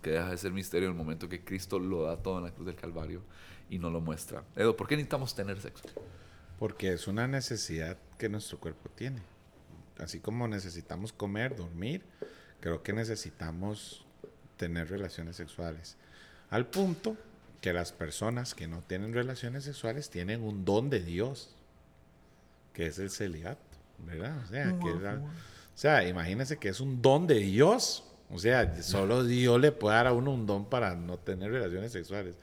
que 0.01 0.13
deja 0.13 0.31
de 0.31 0.39
ser 0.39 0.53
misterio 0.53 0.89
en 0.89 0.95
el 0.95 0.99
momento 0.99 1.29
que 1.29 1.45
Cristo 1.45 1.79
lo 1.79 2.05
da 2.05 2.17
todo 2.17 2.39
en 2.39 2.45
la 2.45 2.51
cruz 2.51 2.67
del 2.67 2.77
Calvario 2.77 3.21
y 3.69 3.79
nos 3.79 3.93
lo 3.93 4.01
muestra. 4.01 4.43
Edo, 4.55 4.75
¿por 4.75 4.89
qué 4.89 4.97
necesitamos 4.97 5.35
tener 5.35 5.61
sexo? 5.61 5.85
Porque 6.59 6.95
es 6.95 7.07
una 7.09 7.29
necesidad 7.29 7.99
que 8.17 8.31
nuestro 8.31 8.59
cuerpo 8.59 8.89
tiene. 8.95 9.21
Así 9.99 10.21
como 10.21 10.49
necesitamos 10.49 11.13
comer, 11.13 11.57
dormir, 11.57 12.03
creo 12.61 12.83
que 12.83 12.95
necesitamos 12.95 14.07
tener 14.57 14.89
relaciones 14.89 15.37
sexuales. 15.37 15.97
Al 16.49 16.67
punto 16.67 17.17
que 17.61 17.73
las 17.73 17.93
personas 17.93 18.55
que 18.55 18.69
no 18.69 18.81
tienen 18.83 19.13
relaciones 19.13 19.65
sexuales 19.65 20.09
tienen 20.09 20.43
un 20.43 20.65
don 20.65 20.89
de 20.89 21.01
Dios, 21.01 21.57
que 22.77 22.89
es 22.89 22.99
el 22.99 23.09
celibato, 23.09 23.79
¿verdad? 24.01 24.37
O 24.45 24.47
sea, 24.49 24.79
que 24.79 24.91
o 24.91 25.23
sea, 25.75 26.07
imagínense 26.07 26.59
que 26.59 26.69
es 26.69 26.79
un 26.79 27.01
don 27.01 27.27
de 27.27 27.37
Dios. 27.37 28.05
O 28.29 28.39
sea, 28.39 28.83
solo 28.83 29.25
Dios 29.25 29.59
le 29.59 29.73
puede 29.73 29.97
dar 29.97 30.09
a 30.09 30.13
uno 30.13 30.35
un 30.35 30.47
don 30.47 30.69
para 30.69 30.95
no 30.95 31.17
tener 31.17 31.51
relaciones 31.51 31.93
sexuales. 31.93 32.35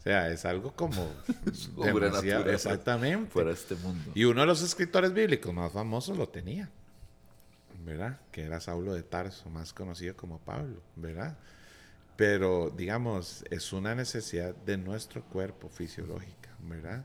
O 0.00 0.02
sea, 0.02 0.28
es 0.28 0.44
algo 0.44 0.72
como 0.72 1.08
demasiado, 2.00 2.50
exactamente 2.50 3.30
fuera 3.30 3.50
de 3.50 3.54
este 3.54 3.76
mundo. 3.76 4.10
Y 4.12 4.24
uno 4.24 4.40
de 4.40 4.48
los 4.48 4.60
escritores 4.60 5.12
bíblicos 5.12 5.54
más 5.54 5.70
famosos 5.70 6.18
lo 6.18 6.28
tenía, 6.30 6.68
¿verdad? 7.84 8.18
Que 8.32 8.42
era 8.42 8.58
Saulo 8.58 8.92
de 8.92 9.04
Tarso, 9.04 9.48
más 9.50 9.72
conocido 9.72 10.16
como 10.16 10.40
Pablo, 10.40 10.82
¿verdad? 10.96 11.38
Pero, 12.16 12.70
digamos, 12.76 13.44
es 13.50 13.72
una 13.72 13.94
necesidad 13.94 14.52
de 14.52 14.78
nuestro 14.78 15.22
cuerpo 15.22 15.68
fisiológica, 15.68 16.50
¿verdad? 16.58 17.04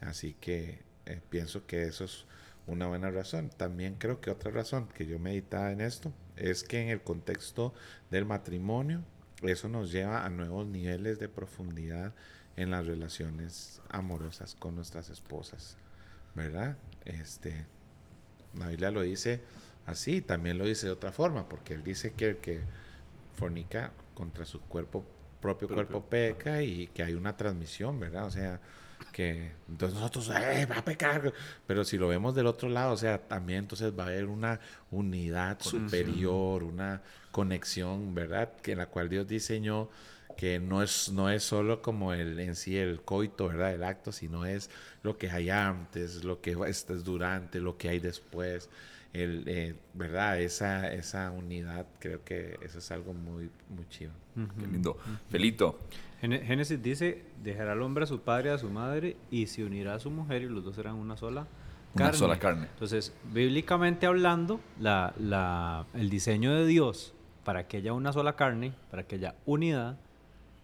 Así 0.00 0.34
que 0.40 0.93
eh, 1.06 1.20
pienso 1.30 1.66
que 1.66 1.84
eso 1.84 2.04
es 2.04 2.24
una 2.66 2.86
buena 2.86 3.10
razón. 3.10 3.50
También 3.56 3.96
creo 3.96 4.20
que 4.20 4.30
otra 4.30 4.50
razón 4.50 4.88
que 4.88 5.06
yo 5.06 5.18
meditaba 5.18 5.72
en 5.72 5.80
esto 5.80 6.12
es 6.36 6.64
que 6.64 6.82
en 6.82 6.88
el 6.88 7.02
contexto 7.02 7.74
del 8.10 8.24
matrimonio, 8.24 9.02
eso 9.42 9.68
nos 9.68 9.92
lleva 9.92 10.24
a 10.24 10.30
nuevos 10.30 10.66
niveles 10.66 11.18
de 11.18 11.28
profundidad 11.28 12.14
en 12.56 12.70
las 12.70 12.86
relaciones 12.86 13.80
amorosas 13.88 14.54
con 14.54 14.74
nuestras 14.76 15.10
esposas, 15.10 15.76
¿verdad? 16.34 16.76
Este, 17.04 17.66
la 18.54 18.68
Biblia 18.68 18.90
lo 18.90 19.02
dice 19.02 19.40
así, 19.86 20.20
también 20.20 20.56
lo 20.58 20.64
dice 20.64 20.86
de 20.86 20.92
otra 20.92 21.12
forma, 21.12 21.48
porque 21.48 21.74
él 21.74 21.82
dice 21.82 22.12
que 22.12 22.30
el 22.30 22.36
que 22.38 22.60
fornica 23.34 23.92
contra 24.14 24.44
su 24.44 24.60
cuerpo, 24.60 25.04
propio 25.40 25.68
cuerpo 25.68 26.04
peca 26.04 26.62
y 26.62 26.86
que 26.88 27.02
hay 27.02 27.14
una 27.14 27.36
transmisión, 27.36 27.98
¿verdad? 28.00 28.26
O 28.26 28.30
sea, 28.30 28.60
que 29.12 29.52
entonces 29.68 29.98
nosotros, 29.98 30.30
eh, 30.30 30.66
va 30.66 30.78
a 30.78 30.84
pecar! 30.84 31.32
Pero 31.66 31.84
si 31.84 31.96
lo 31.96 32.08
vemos 32.08 32.34
del 32.34 32.46
otro 32.46 32.68
lado, 32.68 32.92
o 32.92 32.96
sea, 32.96 33.18
también 33.18 33.60
entonces 33.60 33.92
va 33.96 34.04
a 34.04 34.06
haber 34.08 34.26
una 34.26 34.60
unidad 34.90 35.60
superior, 35.60 36.64
una 36.64 37.02
conexión, 37.30 38.14
¿verdad? 38.14 38.52
Que 38.62 38.72
en 38.72 38.78
la 38.78 38.86
cual 38.86 39.08
Dios 39.08 39.26
diseñó 39.26 39.88
que 40.36 40.58
no 40.58 40.82
es, 40.82 41.10
no 41.12 41.30
es 41.30 41.44
solo 41.44 41.80
como 41.80 42.12
el 42.12 42.38
en 42.40 42.56
sí 42.56 42.76
el 42.76 43.02
coito, 43.02 43.48
¿verdad? 43.48 43.72
El 43.72 43.84
acto, 43.84 44.10
sino 44.10 44.46
es 44.46 44.68
lo 45.02 45.16
que 45.16 45.30
hay 45.30 45.50
antes, 45.50 46.24
lo 46.24 46.40
que 46.40 46.56
es 46.66 46.86
durante, 47.04 47.60
lo 47.60 47.76
que 47.78 47.88
hay 47.88 48.00
después 48.00 48.68
el, 49.14 49.44
eh, 49.46 49.74
¿verdad? 49.94 50.40
Esa, 50.40 50.92
esa 50.92 51.30
unidad, 51.30 51.86
creo 52.00 52.22
que 52.24 52.58
eso 52.62 52.78
es 52.78 52.90
algo 52.90 53.14
muy, 53.14 53.48
muy 53.70 53.88
chido. 53.88 54.10
Qué 54.58 54.66
lindo. 54.66 54.98
Felito. 55.30 55.78
Génesis 56.20 56.82
dice, 56.82 57.22
dejará 57.42 57.72
al 57.72 57.82
hombre 57.82 58.04
a 58.04 58.06
su 58.06 58.20
padre 58.20 58.50
y 58.50 58.52
a 58.52 58.58
su 58.58 58.68
madre 58.68 59.16
y 59.30 59.46
se 59.46 59.64
unirá 59.64 59.94
a 59.94 60.00
su 60.00 60.10
mujer 60.10 60.42
y 60.42 60.48
los 60.48 60.64
dos 60.64 60.74
serán 60.74 60.96
una 60.96 61.16
sola 61.16 61.46
carne. 61.94 62.10
Una 62.10 62.18
sola 62.18 62.38
carne. 62.38 62.66
Entonces, 62.72 63.12
bíblicamente 63.32 64.06
hablando, 64.06 64.60
la, 64.80 65.14
la, 65.18 65.86
el 65.94 66.10
diseño 66.10 66.52
de 66.52 66.66
Dios 66.66 67.14
para 67.44 67.68
que 67.68 67.76
haya 67.76 67.92
una 67.92 68.12
sola 68.12 68.34
carne, 68.34 68.72
para 68.90 69.04
que 69.06 69.16
haya 69.16 69.36
unidad, 69.46 69.96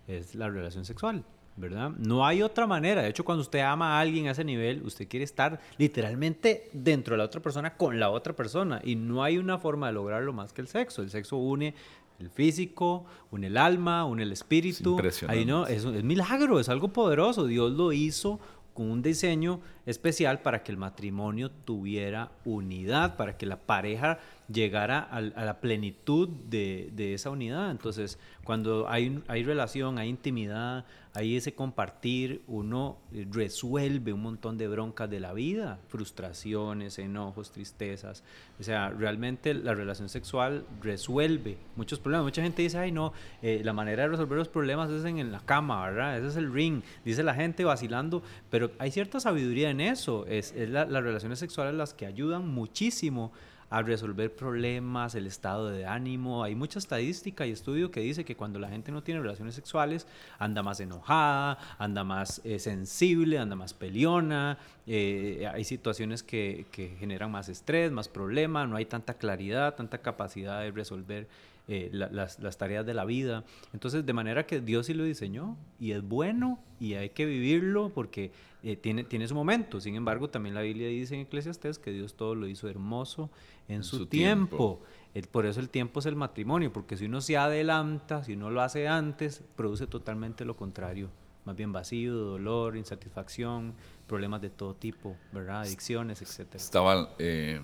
es 0.08 0.34
la 0.34 0.48
relación 0.48 0.84
sexual. 0.84 1.24
¿Verdad? 1.56 1.90
No 1.98 2.26
hay 2.26 2.42
otra 2.42 2.66
manera. 2.66 3.02
De 3.02 3.08
hecho, 3.08 3.24
cuando 3.24 3.42
usted 3.42 3.60
ama 3.60 3.96
a 3.96 4.00
alguien 4.00 4.28
a 4.28 4.30
ese 4.30 4.44
nivel, 4.44 4.82
usted 4.82 5.08
quiere 5.08 5.24
estar 5.24 5.60
literalmente 5.78 6.70
dentro 6.72 7.14
de 7.14 7.18
la 7.18 7.24
otra 7.24 7.40
persona 7.40 7.76
con 7.76 8.00
la 8.00 8.10
otra 8.10 8.34
persona. 8.34 8.80
Y 8.84 8.96
no 8.96 9.22
hay 9.22 9.38
una 9.38 9.58
forma 9.58 9.88
de 9.88 9.92
lograrlo 9.94 10.32
más 10.32 10.52
que 10.52 10.62
el 10.62 10.68
sexo. 10.68 11.02
El 11.02 11.10
sexo 11.10 11.36
une 11.36 11.74
el 12.18 12.28
físico, 12.28 13.06
une 13.30 13.46
el 13.46 13.56
alma, 13.56 14.04
une 14.04 14.22
el 14.22 14.32
espíritu. 14.32 14.98
Ahí 15.26 15.44
no, 15.44 15.66
es, 15.66 15.84
es 15.84 16.04
milagro, 16.04 16.60
es 16.60 16.68
algo 16.68 16.88
poderoso. 16.88 17.46
Dios 17.46 17.72
lo 17.72 17.92
hizo 17.92 18.38
con 18.74 18.90
un 18.90 19.02
diseño 19.02 19.60
especial 19.86 20.40
para 20.40 20.62
que 20.62 20.70
el 20.70 20.78
matrimonio 20.78 21.50
tuviera 21.50 22.30
unidad, 22.44 23.16
para 23.16 23.36
que 23.36 23.46
la 23.46 23.58
pareja 23.58 24.18
llegara 24.52 25.00
a, 25.00 25.20
la 25.20 25.60
plenitud 25.60 26.28
de, 26.28 26.90
de, 26.92 27.14
esa 27.14 27.30
unidad. 27.30 27.70
Entonces, 27.70 28.18
cuando 28.44 28.88
hay, 28.88 29.22
hay 29.28 29.42
relación, 29.42 29.98
hay 29.98 30.08
intimidad, 30.08 30.84
hay 31.12 31.36
ese 31.36 31.54
compartir, 31.54 32.42
uno 32.46 32.98
resuelve 33.32 34.12
un 34.12 34.22
montón 34.22 34.56
de 34.56 34.68
broncas 34.68 35.10
de 35.10 35.18
la 35.18 35.32
vida, 35.32 35.80
frustraciones, 35.88 37.00
enojos, 37.00 37.50
tristezas. 37.50 38.22
O 38.60 38.62
sea, 38.62 38.90
realmente 38.90 39.52
la 39.54 39.74
relación 39.74 40.08
sexual 40.08 40.64
resuelve 40.80 41.58
muchos 41.74 41.98
problemas. 41.98 42.24
Mucha 42.24 42.42
gente 42.42 42.62
dice, 42.62 42.78
ay 42.78 42.92
no, 42.92 43.12
eh, 43.42 43.60
la 43.64 43.72
manera 43.72 44.04
de 44.04 44.10
resolver 44.10 44.38
los 44.38 44.48
problemas 44.48 44.88
es 44.90 45.04
en, 45.04 45.32
la 45.32 45.40
cama, 45.40 45.84
¿verdad? 45.84 46.16
Ese 46.16 46.28
es 46.28 46.36
el 46.36 46.52
ring, 46.52 46.82
dice 47.04 47.24
la 47.24 47.34
gente 47.34 47.64
vacilando, 47.64 48.22
pero 48.48 48.70
hay 48.78 48.92
cierta 48.92 49.18
sabiduría 49.18 49.70
en 49.70 49.80
eso. 49.80 50.26
Es, 50.26 50.52
es 50.52 50.70
las 50.70 50.88
relaciones 50.88 51.40
sexuales 51.40 51.74
las 51.74 51.92
que 51.92 52.06
ayudan 52.06 52.46
muchísimo 52.46 53.32
a 53.70 53.82
resolver 53.82 54.34
problemas, 54.34 55.14
el 55.14 55.26
estado 55.26 55.70
de 55.70 55.86
ánimo. 55.86 56.42
Hay 56.42 56.56
mucha 56.56 56.78
estadística 56.78 57.46
y 57.46 57.52
estudio 57.52 57.90
que 57.90 58.00
dice 58.00 58.24
que 58.24 58.36
cuando 58.36 58.58
la 58.58 58.68
gente 58.68 58.90
no 58.90 59.02
tiene 59.02 59.20
relaciones 59.20 59.54
sexuales 59.54 60.06
anda 60.38 60.62
más 60.62 60.80
enojada, 60.80 61.58
anda 61.78 62.02
más 62.04 62.40
eh, 62.44 62.58
sensible, 62.58 63.38
anda 63.38 63.54
más 63.54 63.72
peleona, 63.72 64.58
eh, 64.86 65.48
hay 65.52 65.64
situaciones 65.64 66.22
que, 66.24 66.66
que, 66.72 66.96
generan 66.98 67.30
más 67.30 67.48
estrés, 67.48 67.92
más 67.92 68.08
problemas, 68.08 68.68
no 68.68 68.76
hay 68.76 68.86
tanta 68.86 69.14
claridad, 69.14 69.76
tanta 69.76 69.98
capacidad 69.98 70.60
de 70.60 70.72
resolver 70.72 71.28
eh, 71.72 71.88
las, 71.92 72.40
las, 72.40 72.58
tareas 72.58 72.84
de 72.84 72.94
la 72.94 73.04
vida. 73.04 73.44
Entonces, 73.72 74.04
de 74.04 74.12
manera 74.12 74.44
que 74.44 74.60
Dios 74.60 74.86
sí 74.86 74.92
lo 74.92 75.04
diseñó 75.04 75.56
y 75.78 75.92
es 75.92 76.02
bueno 76.02 76.58
y 76.80 76.94
hay 76.94 77.10
que 77.10 77.24
vivirlo 77.26 77.90
porque 77.90 78.32
eh, 78.64 78.74
tiene, 78.74 79.04
tiene 79.04 79.28
su 79.28 79.36
momento. 79.36 79.80
Sin 79.80 79.94
embargo, 79.94 80.28
también 80.28 80.56
la 80.56 80.62
Biblia 80.62 80.88
dice 80.88 81.14
en 81.14 81.20
Eclesiastes 81.20 81.78
que 81.78 81.92
Dios 81.92 82.14
todo 82.14 82.34
lo 82.34 82.48
hizo 82.48 82.68
hermoso 82.68 83.30
en, 83.68 83.84
su, 83.84 84.06
tiempo. 84.06 84.82
por 85.30 85.46
eso 85.46 85.60
el 85.60 85.68
tiempo 85.68 86.00
es 86.00 86.06
el 86.06 86.16
matrimonio, 86.16 86.72
porque 86.72 86.96
si 86.96 87.04
uno 87.04 87.20
se 87.20 87.36
adelanta, 87.36 88.24
si 88.24 88.32
uno 88.32 88.50
lo 88.50 88.62
hace 88.62 88.88
antes, 88.88 89.44
produce 89.54 89.86
totalmente 89.86 90.44
lo 90.44 90.56
contrario. 90.56 91.08
Más 91.44 91.54
bien 91.54 91.70
vacío, 91.72 92.16
dolor, 92.16 92.76
insatisfacción, 92.76 93.74
problemas 94.08 94.42
de 94.42 94.50
todo 94.50 94.74
tipo, 94.74 95.16
¿verdad? 95.30 95.60
Adicciones, 95.60 96.20
etc. 96.20 96.56
Estaba 96.56 97.14
eh, 97.20 97.60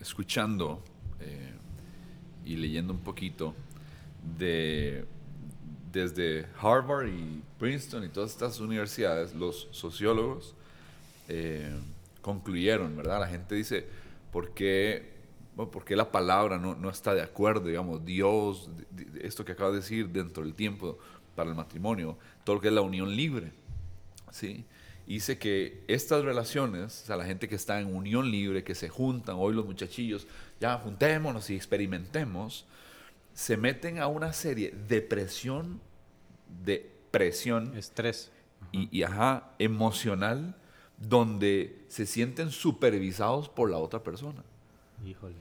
escuchando 0.00 0.82
eh, 1.20 1.52
y 2.46 2.56
leyendo 2.56 2.94
un 2.94 3.00
poquito 3.00 3.54
de 4.38 5.04
desde 5.92 6.46
Harvard 6.60 7.08
y 7.08 7.42
Princeton 7.58 8.04
y 8.04 8.08
todas 8.08 8.30
estas 8.30 8.60
universidades, 8.60 9.34
los 9.34 9.66
sociólogos 9.70 10.54
eh, 11.28 11.74
concluyeron, 12.20 12.94
¿verdad? 12.96 13.20
La 13.20 13.28
gente 13.28 13.54
dice, 13.54 13.86
¿por 14.30 14.52
qué, 14.52 15.14
la 15.88 16.10
palabra 16.12 16.58
no, 16.58 16.74
no, 16.74 16.90
está 16.90 17.14
de 17.14 17.22
acuerdo, 17.22 17.68
digamos, 17.68 18.04
Dios, 18.04 18.68
esto 19.22 19.44
que 19.44 19.52
acaba 19.52 19.70
de 19.70 19.76
decir 19.76 20.10
dentro 20.10 20.44
del 20.44 20.54
tiempo 20.54 20.98
para 21.34 21.48
el 21.48 21.56
matrimonio, 21.56 22.18
todo 22.44 22.56
lo 22.56 22.62
que 22.62 22.68
es 22.68 22.74
la 22.74 22.82
unión 22.82 23.16
libre, 23.16 23.52
¿sí? 24.30 24.66
Dice 25.14 25.38
que 25.38 25.84
estas 25.88 26.24
relaciones, 26.24 27.02
o 27.02 27.06
sea, 27.06 27.16
la 27.16 27.24
gente 27.24 27.48
que 27.48 27.54
está 27.54 27.80
en 27.80 27.94
unión 27.94 28.30
libre, 28.30 28.64
que 28.64 28.74
se 28.74 28.88
juntan, 28.88 29.36
hoy 29.38 29.54
los 29.54 29.66
muchachillos, 29.66 30.26
ya 30.60 30.78
juntémonos 30.78 31.48
y 31.50 31.54
experimentemos, 31.54 32.66
se 33.32 33.56
meten 33.56 33.98
a 33.98 34.06
una 34.06 34.32
serie 34.32 34.74
de 34.88 35.02
presión, 35.02 35.80
de 36.64 36.90
presión. 37.10 37.76
Estrés. 37.76 38.32
Y, 38.72 38.88
y, 38.96 39.02
ajá, 39.02 39.50
emocional, 39.58 40.56
donde 40.98 41.84
se 41.88 42.06
sienten 42.06 42.50
supervisados 42.50 43.48
por 43.48 43.70
la 43.70 43.78
otra 43.78 44.02
persona. 44.02 44.42
Híjole. 45.04 45.34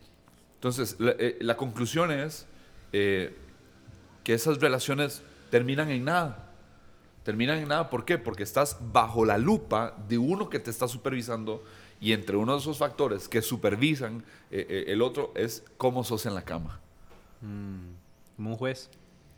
Entonces, 0.55 0.97
la, 0.99 1.15
eh, 1.19 1.55
conclusión 1.57 2.11
es 2.11 2.47
eh, 2.91 3.35
que 4.23 4.33
esas 4.33 4.59
relaciones 4.59 5.21
terminan 5.49 5.89
en 5.91 6.05
nada. 6.05 6.44
Terminan 7.25 7.57
en 7.57 7.69
nada, 7.69 7.89
¿por 7.89 8.05
qué? 8.05 8.19
Porque 8.19 8.43
estás 8.43 8.77
bajo 8.93 9.25
la 9.25 9.39
lupa 9.39 9.97
de 10.07 10.19
uno 10.19 10.47
que 10.47 10.59
te 10.59 10.69
está 10.69 10.87
supervisando 10.87 11.63
y 11.99 12.13
entre 12.13 12.37
uno 12.37 12.53
de 12.53 12.59
esos 12.59 12.77
factores 12.77 13.27
que 13.27 13.41
supervisan 13.41 14.23
eh, 14.51 14.85
el 14.89 15.01
otro 15.01 15.33
es 15.35 15.65
cómo 15.77 16.03
sos 16.03 16.27
en 16.27 16.35
la 16.35 16.43
cama. 16.43 16.79
Mm, 17.41 18.35
como 18.35 18.49
un 18.51 18.55
juez. 18.57 18.91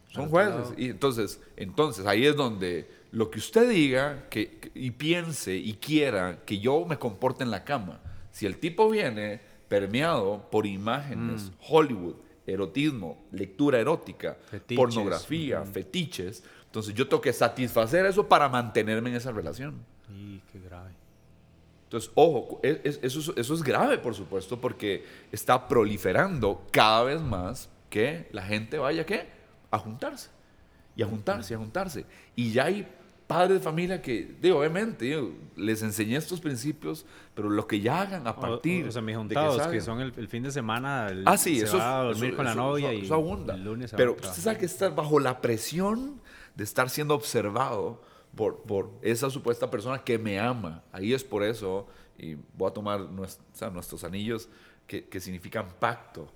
Son 0.10 0.28
jueces. 0.28 0.74
Y 0.78 0.90
entonces, 0.90 1.40
entonces 1.56 2.06
ahí 2.06 2.26
es 2.26 2.36
donde 2.36 2.92
lo 3.14 3.32
que 3.32 3.40
usted 3.40 3.70
diga 3.70 4.28
que, 4.30 4.70
y 4.76 4.92
piense 4.92 5.56
y 5.56 5.76
quiera 5.76 6.40
que 6.46 6.60
yo 6.60 6.86
me 6.86 7.00
comporte 7.00 7.46
en 7.46 7.52
la 7.52 7.64
cama, 7.64 8.02
si 8.32 8.46
el 8.46 8.58
tipo 8.58 8.90
viene 8.90 9.40
permeado 9.70 10.50
por 10.52 10.66
imágenes, 10.66 11.44
mm. 11.44 11.54
Hollywood, 11.70 12.16
erotismo, 12.46 13.26
lectura 13.32 13.80
erótica, 13.80 14.38
pornografía, 14.76 15.64
fetiches, 15.64 16.44
entonces 16.78 16.94
yo 16.94 17.08
tengo 17.08 17.22
que 17.22 17.34
satisfacer 17.34 18.06
eso 18.06 18.28
para 18.28 18.48
mantenerme 18.48 19.10
en 19.10 19.16
esa 19.16 19.32
relación. 19.32 19.84
Y 20.16 20.40
qué 20.52 20.60
grave. 20.60 20.92
Entonces, 21.86 22.12
ojo, 22.14 22.60
eso, 22.62 23.34
eso 23.36 23.54
es 23.56 23.64
grave, 23.64 23.98
por 23.98 24.14
supuesto, 24.14 24.62
porque 24.62 25.04
está 25.32 25.68
proliferando 25.68 26.68
cada 26.70 27.04
vez 27.04 27.20
más 27.20 27.68
que 27.90 28.28
la 28.32 28.44
gente 28.44 28.78
vaya 28.78 29.08
¿qué? 29.08 29.28
a 29.72 29.80
juntarse. 29.80 30.30
Y 30.96 31.02
a 31.02 31.08
juntarse, 31.08 31.56
a 31.56 31.58
juntarse. 31.58 32.06
Y 32.36 32.52
ya 32.52 32.66
hay 32.66 32.88
padres 33.26 33.58
de 33.58 33.64
familia 33.64 34.00
que, 34.00 34.36
digo, 34.40 34.60
obviamente, 34.60 35.20
les 35.56 35.82
enseñé 35.82 36.18
estos 36.18 36.40
principios, 36.40 37.08
pero 37.34 37.50
lo 37.50 37.66
que 37.66 37.80
ya 37.80 38.02
hagan 38.02 38.28
a 38.28 38.36
partir. 38.36 38.86
O, 38.86 38.92
sea, 38.92 39.02
mis 39.02 39.18
juntados, 39.18 39.66
que, 39.66 39.82
son 39.82 40.00
el, 40.00 40.28
fin 40.28 40.44
de 40.44 40.52
semana, 40.52 41.08
ah, 41.26 41.38
sí, 41.38 41.58
se 41.58 41.66
eso, 41.66 41.80
va 41.80 42.02
a 42.02 42.04
dormir 42.04 42.36
con 42.36 42.46
la 42.46 42.54
novia 42.54 42.94
y 42.94 43.10
el 43.10 43.64
lunes 43.64 43.96
Pero 43.98 44.14
usted 44.14 44.44
sabe 44.44 44.60
que 44.60 44.66
está 44.66 44.90
bajo 44.90 45.20
la 45.20 45.42
presión 45.42 46.22
de 46.58 46.64
estar 46.64 46.90
siendo 46.90 47.14
observado 47.14 48.02
por, 48.36 48.64
por 48.64 48.90
esa 49.04 49.30
supuesta 49.30 49.70
persona 49.70 50.04
que 50.04 50.18
me 50.18 50.40
ama. 50.40 50.84
Ahí 50.92 51.14
es 51.14 51.24
por 51.24 51.44
eso, 51.44 51.88
y 52.18 52.36
voy 52.58 52.70
a 52.70 52.74
tomar 52.74 53.00
nuestros 53.00 54.04
anillos 54.04 54.50
que, 54.88 55.06
que 55.06 55.20
significan 55.20 55.68
pacto. 55.80 56.28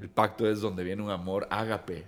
El 0.00 0.08
pacto 0.08 0.48
es 0.48 0.60
donde 0.60 0.82
viene 0.82 1.00
un 1.00 1.10
amor 1.10 1.46
ágape, 1.48 2.04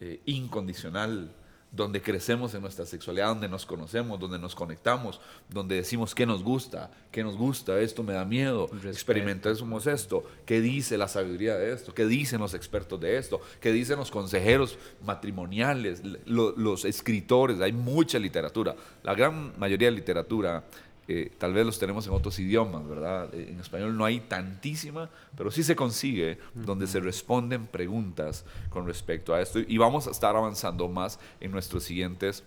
eh, 0.00 0.20
incondicional, 0.24 1.30
donde 1.72 2.02
crecemos 2.02 2.52
en 2.54 2.62
nuestra 2.62 2.84
sexualidad, 2.84 3.28
donde 3.28 3.48
nos 3.48 3.64
conocemos, 3.64 4.18
donde 4.18 4.38
nos 4.38 4.54
conectamos, 4.54 5.20
donde 5.48 5.76
decimos 5.76 6.14
qué 6.14 6.26
nos 6.26 6.42
gusta, 6.42 6.90
qué 7.12 7.22
nos 7.22 7.36
gusta, 7.36 7.78
esto 7.78 8.02
me 8.02 8.12
da 8.12 8.24
miedo, 8.24 8.68
experimentemos 8.84 9.86
esto, 9.86 10.24
qué 10.46 10.60
dice 10.60 10.98
la 10.98 11.06
sabiduría 11.06 11.56
de 11.56 11.72
esto, 11.72 11.94
qué 11.94 12.06
dicen 12.06 12.40
los 12.40 12.54
expertos 12.54 13.00
de 13.00 13.18
esto, 13.18 13.40
qué 13.60 13.72
dicen 13.72 13.98
los 13.98 14.10
consejeros 14.10 14.78
matrimoniales, 15.04 16.02
los 16.26 16.84
escritores, 16.84 17.60
hay 17.60 17.72
mucha 17.72 18.18
literatura, 18.18 18.74
la 19.02 19.14
gran 19.14 19.58
mayoría 19.58 19.90
de 19.90 19.96
literatura 19.96 20.64
tal 21.38 21.52
vez 21.52 21.66
los 21.66 21.78
tenemos 21.78 22.06
en 22.06 22.12
otros 22.12 22.38
idiomas, 22.38 22.86
¿verdad? 22.86 23.34
En 23.34 23.58
español 23.58 23.96
no 23.96 24.04
hay 24.04 24.20
tantísima, 24.20 25.10
pero 25.36 25.50
sí 25.50 25.62
se 25.62 25.76
consigue 25.76 26.38
donde 26.54 26.86
se 26.86 27.00
responden 27.00 27.66
preguntas 27.66 28.44
con 28.68 28.86
respecto 28.86 29.34
a 29.34 29.40
esto 29.40 29.60
y 29.66 29.78
vamos 29.78 30.06
a 30.06 30.10
estar 30.10 30.36
avanzando 30.36 30.88
más 30.88 31.18
en 31.40 31.50
nuestros 31.50 31.84
siguientes 31.84 32.44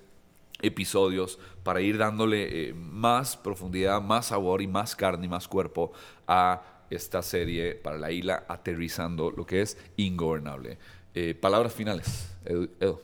episodios 0.61 1.39
para 1.63 1.81
ir 1.81 1.97
dándole 1.97 2.69
eh, 2.69 2.73
más 2.73 3.35
profundidad, 3.35 4.01
más 4.01 4.27
sabor 4.27 4.61
y 4.61 4.67
más 4.67 4.95
carne 4.95 5.25
y 5.25 5.29
más 5.29 5.47
cuerpo 5.47 5.91
a 6.27 6.63
esta 6.89 7.21
serie 7.21 7.75
para 7.75 7.97
la 7.97 8.11
isla, 8.11 8.45
aterrizando 8.47 9.31
lo 9.31 9.45
que 9.45 9.61
es 9.61 9.77
ingobernable. 9.97 10.77
Eh, 11.13 11.35
palabras 11.35 11.73
finales, 11.73 12.33
Edu. 12.45 13.01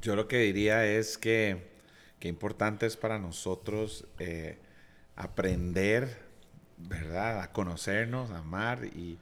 Yo 0.00 0.16
lo 0.16 0.26
que 0.28 0.38
diría 0.38 0.86
es 0.86 1.18
que 1.18 1.71
qué 2.22 2.28
importante 2.28 2.86
es 2.86 2.96
para 2.96 3.18
nosotros 3.18 4.06
eh, 4.20 4.56
aprender, 5.16 6.18
¿verdad? 6.78 7.40
A 7.40 7.50
conocernos, 7.50 8.30
a 8.30 8.38
amar 8.38 8.84
y, 8.84 9.18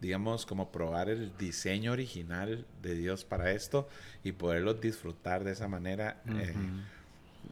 digamos, 0.00 0.44
como 0.44 0.72
probar 0.72 1.08
el 1.08 1.38
diseño 1.38 1.92
original 1.92 2.66
de 2.82 2.96
Dios 2.96 3.24
para 3.24 3.52
esto 3.52 3.88
y 4.24 4.32
poderlo 4.32 4.74
disfrutar 4.74 5.44
de 5.44 5.52
esa 5.52 5.68
manera. 5.68 6.20
Eh, 6.26 6.52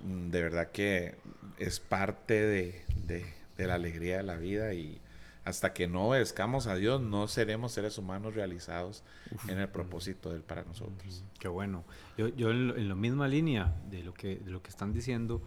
de 0.02 0.42
verdad 0.42 0.72
que 0.72 1.14
es 1.58 1.78
parte 1.78 2.44
de, 2.44 2.82
de, 3.06 3.66
la 3.68 3.74
alegría 3.74 4.16
de 4.16 4.22
la 4.24 4.38
vida 4.38 4.74
y 4.74 5.00
hasta 5.44 5.72
que 5.72 5.88
no 5.88 6.08
obedezcamos 6.08 6.66
a 6.66 6.76
Dios, 6.76 7.00
no 7.00 7.26
seremos 7.26 7.72
seres 7.72 7.98
humanos 7.98 8.34
realizados 8.34 9.02
en 9.48 9.58
el 9.58 9.68
propósito 9.68 10.30
de 10.30 10.36
Él 10.36 10.42
para 10.42 10.62
nosotros. 10.62 11.24
Qué 11.38 11.48
bueno. 11.48 11.84
Yo, 12.16 12.28
yo 12.28 12.50
en, 12.50 12.88
la 12.88 12.94
misma 12.94 13.26
línea 13.26 13.74
de 13.90 14.04
lo, 14.04 14.14
que, 14.14 14.36
de 14.36 14.50
lo 14.50 14.62
que 14.62 14.70
están 14.70 14.92
diciendo, 14.92 15.42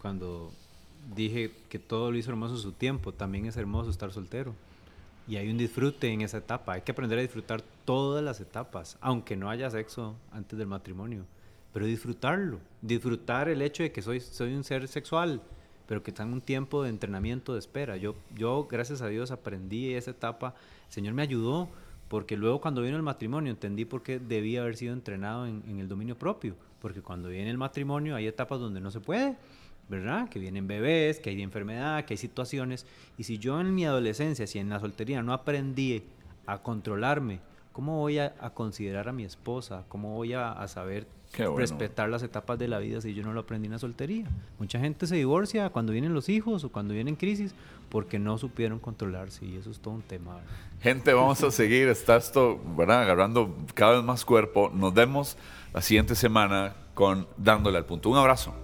cuando 0.00 0.52
dije 1.14 1.52
que 1.68 1.78
todo 1.78 2.12
lo 2.12 2.18
hizo 2.18 2.30
hermoso 2.30 2.56
su 2.56 2.72
tiempo, 2.72 3.12
también 3.12 3.46
es 3.46 3.56
hermoso 3.56 3.90
estar 3.90 4.12
soltero. 4.12 4.54
Y 5.26 5.36
hay 5.36 5.50
un 5.50 5.58
disfrute 5.58 6.08
en 6.08 6.22
esa 6.22 6.38
etapa. 6.38 6.74
Hay 6.74 6.82
que 6.82 6.92
aprender 6.92 7.18
a 7.18 7.22
disfrutar 7.22 7.62
todas 7.84 8.22
las 8.22 8.40
etapas, 8.40 8.98
aunque 9.00 9.36
no 9.36 9.50
haya 9.50 9.70
sexo 9.70 10.16
antes 10.32 10.58
del 10.58 10.68
matrimonio. 10.68 11.24
Pero 11.72 11.86
disfrutarlo. 11.86 12.58
Disfrutar 12.82 13.48
el 13.48 13.62
hecho 13.62 13.82
de 13.82 13.92
que 13.92 14.02
soy, 14.02 14.20
soy 14.20 14.54
un 14.54 14.64
ser 14.64 14.86
sexual 14.88 15.40
pero 15.90 16.04
que 16.04 16.12
están 16.12 16.32
un 16.32 16.40
tiempo 16.40 16.84
de 16.84 16.88
entrenamiento 16.88 17.52
de 17.52 17.58
espera. 17.58 17.96
Yo, 17.96 18.14
yo, 18.36 18.68
gracias 18.70 19.02
a 19.02 19.08
Dios, 19.08 19.32
aprendí 19.32 19.92
esa 19.94 20.12
etapa. 20.12 20.54
El 20.86 20.92
Señor 20.92 21.14
me 21.14 21.22
ayudó, 21.22 21.68
porque 22.06 22.36
luego 22.36 22.60
cuando 22.60 22.80
vino 22.80 22.96
el 22.96 23.02
matrimonio 23.02 23.50
entendí 23.50 23.84
por 23.84 24.04
qué 24.04 24.20
debía 24.20 24.60
haber 24.60 24.76
sido 24.76 24.92
entrenado 24.92 25.48
en, 25.48 25.64
en 25.66 25.80
el 25.80 25.88
dominio 25.88 26.16
propio. 26.16 26.54
Porque 26.80 27.02
cuando 27.02 27.28
viene 27.28 27.50
el 27.50 27.58
matrimonio 27.58 28.14
hay 28.14 28.28
etapas 28.28 28.60
donde 28.60 28.80
no 28.80 28.92
se 28.92 29.00
puede, 29.00 29.36
¿verdad? 29.88 30.28
Que 30.28 30.38
vienen 30.38 30.68
bebés, 30.68 31.18
que 31.18 31.30
hay 31.30 31.42
enfermedad, 31.42 32.04
que 32.04 32.14
hay 32.14 32.18
situaciones. 32.18 32.86
Y 33.18 33.24
si 33.24 33.38
yo 33.38 33.60
en 33.60 33.74
mi 33.74 33.84
adolescencia, 33.84 34.46
si 34.46 34.60
en 34.60 34.68
la 34.68 34.78
soltería 34.78 35.24
no 35.24 35.32
aprendí 35.32 36.04
a 36.46 36.62
controlarme, 36.62 37.40
¿cómo 37.72 37.98
voy 37.98 38.18
a, 38.18 38.34
considerar 38.54 39.08
a 39.08 39.12
mi 39.12 39.24
esposa? 39.24 39.84
¿Cómo 39.88 40.14
voy 40.14 40.34
a, 40.34 40.52
a 40.52 40.68
saber 40.68 41.06
respetar 41.56 42.08
las 42.08 42.22
etapas 42.22 42.58
de 42.58 42.68
la 42.68 42.78
vida 42.78 43.00
si 43.00 43.14
yo 43.14 43.22
no 43.22 43.32
lo 43.32 43.40
aprendí 43.40 43.66
en 43.66 43.72
la 43.72 43.78
soltería. 43.78 44.26
Mucha 44.58 44.80
gente 44.80 45.06
se 45.06 45.16
divorcia 45.16 45.70
cuando 45.70 45.92
vienen 45.92 46.12
los 46.12 46.28
hijos 46.28 46.64
o 46.64 46.70
cuando 46.70 46.94
vienen 46.94 47.16
crisis 47.16 47.54
porque 47.88 48.18
no 48.18 48.38
supieron 48.38 48.78
controlarse 48.78 49.44
y 49.46 49.56
eso 49.56 49.70
es 49.70 49.78
todo 49.80 49.94
un 49.94 50.02
tema. 50.02 50.38
Gente, 50.80 51.12
vamos 51.12 51.42
a 51.42 51.50
seguir, 51.50 51.88
está 51.88 52.16
esto, 52.16 52.60
¿verdad? 52.76 53.02
Agarrando 53.02 53.54
cada 53.74 53.96
vez 53.96 54.04
más 54.04 54.24
cuerpo. 54.24 54.70
Nos 54.74 54.92
vemos 54.92 55.36
la 55.72 55.82
siguiente 55.82 56.14
semana 56.14 56.74
con 56.94 57.26
Dándole 57.36 57.78
al 57.78 57.86
Punto. 57.86 58.10
Un 58.10 58.16
abrazo. 58.16 58.54